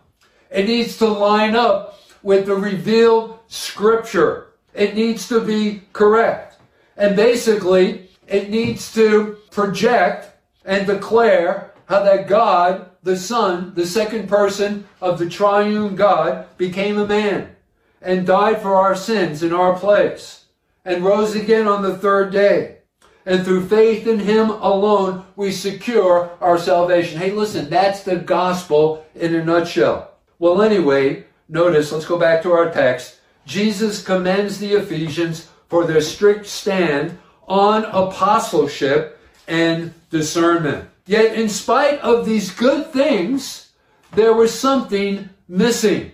It 0.51 0.67
needs 0.67 0.97
to 0.99 1.07
line 1.07 1.55
up 1.55 2.01
with 2.23 2.47
the 2.47 2.55
revealed 2.55 3.39
scripture. 3.49 4.49
It 4.75 4.95
needs 4.95 5.29
to 5.29 5.41
be 5.41 5.83
correct. 5.93 6.59
And 6.97 7.15
basically, 7.15 8.09
it 8.27 8.51
needs 8.51 8.93
to 8.95 9.39
project 9.51 10.36
and 10.67 10.87
declare 10.87 11.73
how 11.89 12.03
that 12.03 12.29
God, 12.29 12.91
the 13.03 13.17
Son, 13.17 13.73
the 13.75 13.87
second 13.87 14.29
person 14.29 14.87
of 15.01 15.19
the 15.19 15.29
triune 15.29 15.95
God, 15.95 16.47
became 16.59 16.99
a 16.99 17.07
man 17.07 17.55
and 18.03 18.27
died 18.27 18.61
for 18.61 18.75
our 18.75 18.95
sins 18.95 19.43
in 19.43 19.53
our 19.53 19.79
place 19.79 20.47
and 20.85 21.05
rose 21.05 21.35
again 21.35 21.67
on 21.67 21.83
the 21.83 21.97
third 21.97 22.33
day. 22.33 22.79
And 23.25 23.45
through 23.45 23.69
faith 23.69 24.07
in 24.07 24.21
him 24.21 24.51
alone, 24.51 25.25
we 25.35 25.51
secure 25.51 26.31
our 26.41 26.59
salvation. 26.59 27.19
Hey, 27.19 27.33
listen, 27.33 27.69
that's 27.69 28.03
the 28.03 28.17
gospel 28.17 29.05
in 29.15 29.35
a 29.35 29.45
nutshell. 29.45 30.13
Well, 30.39 30.63
anyway, 30.63 31.25
notice, 31.49 31.91
let's 31.91 32.07
go 32.07 32.19
back 32.19 32.43
to 32.43 32.53
our 32.53 32.71
text. 32.71 33.19
Jesus 33.45 34.03
commends 34.03 34.59
the 34.59 34.75
Ephesians 34.75 35.51
for 35.69 35.87
their 35.87 36.01
strict 36.01 36.47
stand 36.47 37.19
on 37.49 37.85
apostleship 37.87 39.16
and 39.47 39.93
discernment. 40.11 40.89
Yet, 41.07 41.35
in 41.35 41.49
spite 41.49 42.01
of 42.01 42.27
these 42.27 42.51
good 42.51 42.93
things, 42.93 43.71
there 44.13 44.35
was 44.35 44.59
something 44.59 45.29
missing. 45.49 46.13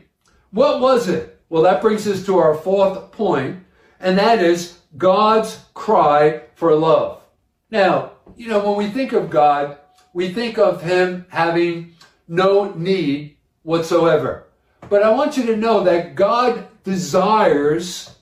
What 0.50 0.80
was 0.80 1.08
it? 1.08 1.40
Well, 1.48 1.62
that 1.62 1.80
brings 1.80 2.06
us 2.06 2.24
to 2.26 2.38
our 2.38 2.54
fourth 2.54 3.12
point, 3.12 3.64
and 4.00 4.18
that 4.18 4.42
is 4.42 4.78
God's 4.96 5.64
cry 5.74 6.42
for 6.54 6.74
love. 6.74 7.22
Now, 7.70 8.12
you 8.36 8.48
know, 8.48 8.64
when 8.64 8.76
we 8.76 8.92
think 8.92 9.12
of 9.12 9.30
God, 9.30 9.78
we 10.12 10.32
think 10.32 10.58
of 10.58 10.82
Him 10.82 11.26
having 11.30 11.94
no 12.28 12.72
need 12.74 13.36
whatsoever. 13.62 14.46
But 14.88 15.02
I 15.02 15.10
want 15.10 15.36
you 15.36 15.46
to 15.46 15.56
know 15.56 15.84
that 15.84 16.14
God 16.14 16.66
desires 16.84 18.14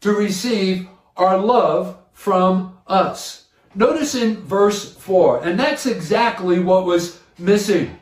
to 0.00 0.12
receive 0.12 0.88
our 1.16 1.38
love 1.38 1.96
from 2.12 2.78
us. 2.86 3.47
Notice 3.78 4.16
in 4.16 4.38
verse 4.38 4.92
4, 4.92 5.44
and 5.44 5.56
that's 5.56 5.86
exactly 5.86 6.58
what 6.58 6.84
was 6.84 7.20
missing. 7.38 7.96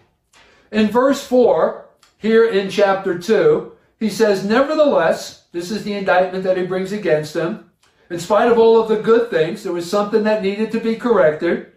In 0.73 0.87
verse 0.87 1.23
4, 1.27 1.87
here 2.17 2.49
in 2.49 2.71
chapter 2.71 3.19
2, 3.19 3.73
he 4.01 4.09
says, 4.09 4.43
Nevertheless, 4.43 5.49
this 5.53 5.71
is 5.71 5.85
the 5.85 5.93
indictment 5.93 6.45
that 6.45 6.57
he 6.57 6.65
brings 6.65 6.93
against 6.93 7.35
them. 7.35 7.71
In 8.09 8.19
spite 8.19 8.51
of 8.51 8.59
all 8.59 8.81
of 8.81 8.89
the 8.89 8.97
good 8.97 9.29
things, 9.29 9.63
there 9.63 9.73
was 9.75 9.91
something 9.91 10.23
that 10.23 10.43
needed 10.43 10.73
to 10.73 10.81
be 10.81 10.97
corrected. 10.97 11.73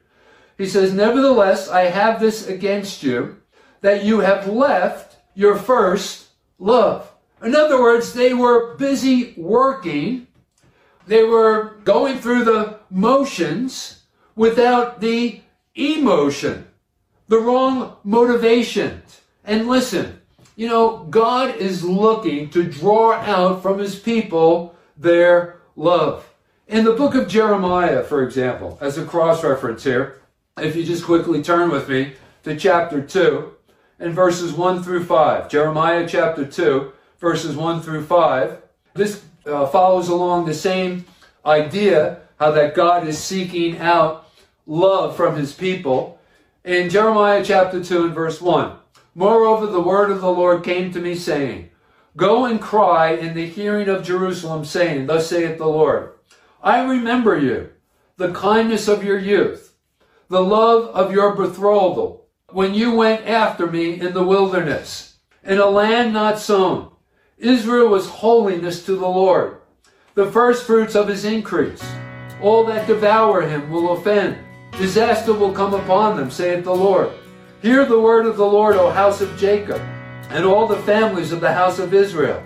He 0.57 0.65
says, 0.65 0.93
Nevertheless, 0.93 1.67
I 1.67 1.81
have 1.81 2.21
this 2.21 2.47
against 2.47 3.03
you, 3.03 3.41
that 3.81 4.05
you 4.05 4.21
have 4.21 4.47
left 4.47 5.17
your 5.35 5.57
first 5.57 6.29
love. 6.57 7.11
In 7.43 7.53
other 7.53 7.81
words, 7.81 8.13
they 8.13 8.33
were 8.33 8.77
busy 8.77 9.33
working. 9.35 10.27
They 11.05 11.25
were 11.25 11.79
going 11.83 12.19
through 12.19 12.45
the 12.45 12.78
motions 12.89 14.03
without 14.35 15.01
the 15.01 15.41
emotion, 15.75 16.67
the 17.27 17.39
wrong 17.39 17.95
motivation. 18.03 19.01
And 19.43 19.67
listen, 19.67 20.19
you 20.55 20.67
know, 20.67 21.05
God 21.09 21.55
is 21.55 21.83
looking 21.83 22.49
to 22.49 22.63
draw 22.63 23.13
out 23.13 23.61
from 23.61 23.79
his 23.79 23.97
people 23.97 24.75
their 24.97 25.61
love. 25.75 26.27
In 26.67 26.83
the 26.83 26.93
book 26.93 27.15
of 27.15 27.27
Jeremiah, 27.27 28.03
for 28.03 28.23
example, 28.23 28.77
as 28.81 28.97
a 28.97 29.05
cross 29.05 29.43
reference 29.43 29.83
here, 29.83 30.21
if 30.57 30.75
you 30.75 30.83
just 30.83 31.05
quickly 31.05 31.41
turn 31.41 31.69
with 31.69 31.89
me 31.89 32.13
to 32.43 32.55
chapter 32.55 33.01
2 33.01 33.53
and 33.99 34.13
verses 34.13 34.53
1 34.53 34.83
through 34.83 35.05
5. 35.05 35.49
Jeremiah 35.49 36.07
chapter 36.07 36.45
2, 36.45 36.91
verses 37.19 37.55
1 37.55 37.81
through 37.81 38.05
5. 38.05 38.61
This 38.93 39.23
uh, 39.45 39.65
follows 39.67 40.09
along 40.09 40.45
the 40.45 40.53
same 40.53 41.05
idea 41.45 42.21
how 42.39 42.51
that 42.51 42.73
God 42.73 43.05
is 43.05 43.17
seeking 43.17 43.77
out 43.79 44.29
love 44.65 45.15
from 45.15 45.35
his 45.35 45.53
people. 45.53 46.19
In 46.63 46.89
Jeremiah 46.89 47.43
chapter 47.43 47.83
2 47.83 48.05
and 48.05 48.15
verse 48.15 48.41
1. 48.41 48.77
Moreover, 49.13 49.67
the 49.67 49.81
word 49.81 50.09
of 50.09 50.21
the 50.21 50.31
Lord 50.31 50.63
came 50.63 50.93
to 50.93 51.01
me, 51.01 51.15
saying, 51.15 51.69
Go 52.15 52.45
and 52.45 52.61
cry 52.61 53.11
in 53.11 53.33
the 53.33 53.47
hearing 53.47 53.89
of 53.89 54.03
Jerusalem, 54.03 54.63
saying, 54.63 55.07
Thus 55.07 55.27
saith 55.27 55.57
the 55.57 55.67
Lord, 55.67 56.13
I 56.63 56.83
remember 56.83 57.37
you, 57.37 57.71
the 58.17 58.31
kindness 58.31 58.87
of 58.87 59.03
your 59.03 59.19
youth, 59.19 59.75
the 60.29 60.43
love 60.43 60.87
of 60.95 61.11
your 61.11 61.35
betrothal, 61.35 62.27
when 62.51 62.73
you 62.73 62.93
went 62.93 63.27
after 63.27 63.67
me 63.67 63.99
in 63.99 64.13
the 64.13 64.23
wilderness, 64.23 65.17
in 65.43 65.59
a 65.59 65.65
land 65.65 66.13
not 66.13 66.39
sown. 66.39 66.91
Israel 67.37 67.87
was 67.89 68.07
holiness 68.07 68.85
to 68.85 68.95
the 68.95 69.07
Lord, 69.07 69.57
the 70.13 70.31
first 70.31 70.65
fruits 70.65 70.95
of 70.95 71.07
his 71.07 71.25
increase. 71.25 71.83
All 72.41 72.63
that 72.65 72.87
devour 72.87 73.41
him 73.41 73.69
will 73.69 73.91
offend. 73.93 74.37
Disaster 74.73 75.33
will 75.33 75.51
come 75.51 75.73
upon 75.73 76.15
them, 76.15 76.31
saith 76.31 76.63
the 76.63 76.73
Lord. 76.75 77.11
Hear 77.61 77.85
the 77.85 77.99
word 77.99 78.25
of 78.25 78.37
the 78.37 78.45
Lord, 78.45 78.77
O 78.77 78.89
house 78.89 79.19
of 79.19 79.37
Jacob, 79.37 79.81
and 80.29 80.45
all 80.45 80.65
the 80.65 80.81
families 80.83 81.33
of 81.33 81.41
the 81.41 81.51
house 81.51 81.79
of 81.79 81.93
Israel. 81.93 82.41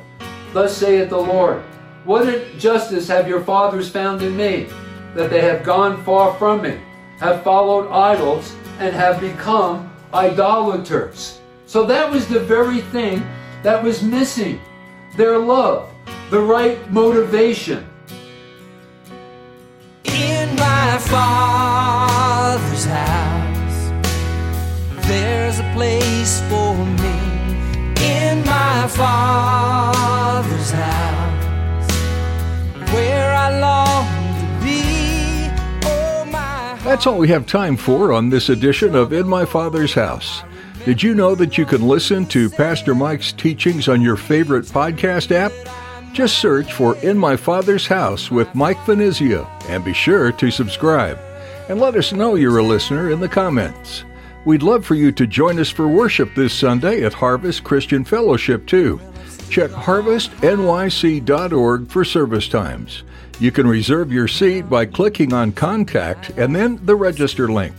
Thus 0.51 0.75
saith 0.75 1.09
the 1.09 1.17
Lord, 1.17 1.61
What 2.05 2.57
justice 2.57 3.07
have 3.07 3.27
your 3.27 3.43
fathers 3.43 3.89
found 3.89 4.23
in 4.23 4.35
me, 4.35 4.67
that 5.13 5.29
they 5.29 5.41
have 5.41 5.63
gone 5.63 6.03
far 6.03 6.33
from 6.39 6.63
me, 6.63 6.79
have 7.19 7.43
followed 7.43 7.91
idols, 7.91 8.55
and 8.79 8.95
have 8.95 9.21
become 9.21 9.93
idolaters. 10.11 11.39
So 11.67 11.85
that 11.85 12.11
was 12.11 12.27
the 12.27 12.39
very 12.39 12.81
thing 12.81 13.23
that 13.61 13.83
was 13.83 14.01
missing 14.01 14.59
their 15.15 15.37
love, 15.37 15.91
the 16.31 16.39
right 16.39 16.91
motivation. 16.91 17.87
My 20.93 20.99
Father's 20.99 22.85
house, 22.85 23.91
there's 25.07 25.57
a 25.57 25.71
place 25.73 26.39
for 26.41 26.75
me. 26.85 27.17
In 28.05 28.45
my 28.45 28.87
Father's 28.87 30.69
house, 30.69 31.91
where 32.93 33.33
I 33.33 33.59
long. 33.59 34.05
Oh, 35.83 36.79
That's 36.83 37.07
all 37.07 37.17
we 37.17 37.27
have 37.29 37.47
time 37.47 37.75
for 37.75 38.13
on 38.13 38.29
this 38.29 38.49
edition 38.49 38.93
of 38.93 39.13
In 39.13 39.27
My 39.27 39.45
Father's 39.45 39.95
House. 39.95 40.43
Did 40.85 41.01
you 41.01 41.15
know 41.15 41.33
that 41.33 41.57
you 41.57 41.65
can 41.65 41.87
listen 41.87 42.27
to 42.27 42.51
Pastor 42.51 42.93
Mike's 42.93 43.31
teachings 43.31 43.87
on 43.87 43.99
your 43.99 44.15
favorite 44.15 44.65
podcast 44.65 45.31
app? 45.31 45.51
Just 46.13 46.37
search 46.37 46.71
for 46.73 46.95
In 46.97 47.17
My 47.17 47.35
Father's 47.35 47.87
House 47.87 48.29
with 48.29 48.53
Mike 48.53 48.77
Finizio 48.77 49.49
and 49.67 49.83
be 49.83 49.93
sure 49.93 50.31
to 50.33 50.51
subscribe. 50.51 51.17
And 51.67 51.79
let 51.79 51.95
us 51.95 52.13
know 52.13 52.35
you're 52.35 52.59
a 52.59 52.63
listener 52.63 53.09
in 53.09 53.19
the 53.19 53.27
comments. 53.27 54.03
We'd 54.45 54.61
love 54.61 54.85
for 54.85 54.93
you 54.93 55.11
to 55.11 55.25
join 55.25 55.57
us 55.57 55.71
for 55.71 55.87
worship 55.87 56.35
this 56.35 56.53
Sunday 56.53 57.03
at 57.03 57.13
Harvest 57.13 57.63
Christian 57.63 58.05
Fellowship, 58.05 58.67
too. 58.67 59.01
Check 59.49 59.71
harvestnyc.org 59.71 61.89
for 61.89 62.05
service 62.05 62.47
times. 62.47 63.01
You 63.39 63.51
can 63.51 63.65
reserve 63.65 64.11
your 64.11 64.27
seat 64.27 64.69
by 64.69 64.85
clicking 64.85 65.33
on 65.33 65.51
Contact 65.51 66.29
and 66.37 66.55
then 66.55 66.79
the 66.85 66.95
Register 66.95 67.51
link. 67.51 67.73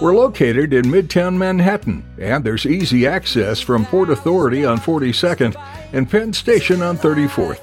We're 0.00 0.16
located 0.16 0.72
in 0.72 0.86
Midtown 0.86 1.36
Manhattan, 1.36 2.02
and 2.18 2.42
there's 2.42 2.66
easy 2.66 3.06
access 3.06 3.60
from 3.60 3.86
Port 3.86 4.10
Authority 4.10 4.64
on 4.64 4.78
42nd 4.78 5.54
and 5.92 6.10
Penn 6.10 6.32
Station 6.32 6.82
on 6.82 6.98
34th. 6.98 7.60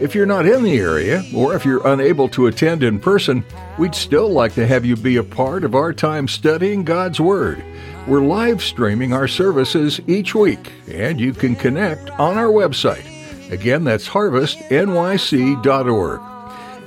If 0.00 0.12
you're 0.12 0.26
not 0.26 0.44
in 0.44 0.64
the 0.64 0.76
area, 0.76 1.22
or 1.32 1.54
if 1.54 1.64
you're 1.64 1.86
unable 1.86 2.28
to 2.30 2.48
attend 2.48 2.82
in 2.82 2.98
person, 2.98 3.44
we'd 3.78 3.94
still 3.94 4.28
like 4.28 4.54
to 4.54 4.66
have 4.66 4.84
you 4.84 4.96
be 4.96 5.18
a 5.18 5.22
part 5.22 5.62
of 5.62 5.76
our 5.76 5.92
time 5.92 6.26
studying 6.26 6.82
God's 6.82 7.20
Word. 7.20 7.62
We're 8.08 8.24
live 8.24 8.60
streaming 8.60 9.12
our 9.12 9.28
services 9.28 10.00
each 10.08 10.34
week, 10.34 10.72
and 10.90 11.20
you 11.20 11.32
can 11.32 11.54
connect 11.54 12.10
on 12.10 12.36
our 12.36 12.48
website. 12.48 13.06
Again, 13.52 13.84
that's 13.84 14.08
harvestnyc.org. 14.08 16.20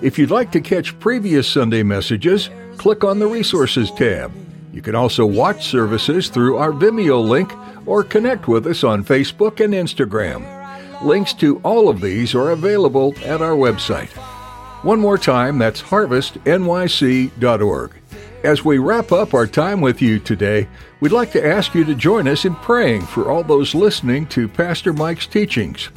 If 0.03 0.19
you'd 0.19 0.31
like 0.31 0.51
to 0.51 0.59
catch 0.59 0.99
previous 0.99 1.47
Sunday 1.47 1.83
messages, 1.83 2.49
click 2.77 3.05
on 3.05 3.19
the 3.19 3.27
Resources 3.27 3.89
tab. 3.91 4.33
You 4.73 4.81
can 4.81 4.95
also 4.95 5.25
watch 5.25 5.67
services 5.67 6.29
through 6.29 6.57
our 6.57 6.71
Vimeo 6.71 7.27
link 7.27 7.53
or 7.85 8.03
connect 8.03 8.47
with 8.47 8.65
us 8.67 8.83
on 8.83 9.03
Facebook 9.03 9.63
and 9.63 9.73
Instagram. 9.73 10.59
Links 11.03 11.33
to 11.33 11.59
all 11.63 11.89
of 11.89 11.99
these 11.99 12.35
are 12.35 12.51
available 12.51 13.15
at 13.25 13.41
our 13.41 13.55
website. 13.55 14.09
One 14.83 14.99
more 14.99 15.17
time, 15.17 15.57
that's 15.57 15.81
harvestnyc.org. 15.81 17.91
As 18.43 18.65
we 18.65 18.79
wrap 18.79 19.11
up 19.11 19.35
our 19.35 19.45
time 19.45 19.81
with 19.81 20.01
you 20.01 20.17
today, 20.17 20.67
we'd 20.99 21.11
like 21.11 21.31
to 21.33 21.45
ask 21.45 21.75
you 21.75 21.83
to 21.83 21.93
join 21.93 22.27
us 22.27 22.45
in 22.45 22.55
praying 22.55 23.01
for 23.01 23.29
all 23.29 23.43
those 23.43 23.75
listening 23.75 24.25
to 24.27 24.47
Pastor 24.47 24.93
Mike's 24.93 25.27
teachings. 25.27 25.89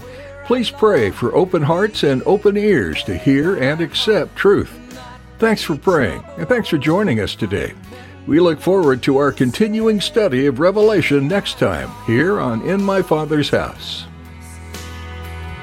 Please 0.44 0.70
pray 0.70 1.10
for 1.10 1.34
open 1.34 1.62
hearts 1.62 2.02
and 2.02 2.22
open 2.26 2.58
ears 2.58 3.02
to 3.04 3.16
hear 3.16 3.56
and 3.56 3.80
accept 3.80 4.36
truth. 4.36 4.78
Thanks 5.38 5.62
for 5.62 5.76
praying, 5.76 6.22
and 6.36 6.46
thanks 6.46 6.68
for 6.68 6.76
joining 6.76 7.20
us 7.20 7.34
today. 7.34 7.72
We 8.26 8.40
look 8.40 8.58
forward 8.58 9.02
to 9.02 9.18
our 9.18 9.32
continuing 9.32 10.00
study 10.00 10.46
of 10.46 10.58
Revelation 10.58 11.28
next 11.28 11.58
time 11.58 11.90
here 12.06 12.40
on 12.40 12.62
In 12.62 12.82
My 12.82 13.02
Father's 13.02 13.50
House. 13.50 14.06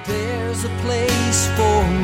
There's 0.06 0.63
a 0.63 0.69
place 0.82 1.47
for 1.56 2.00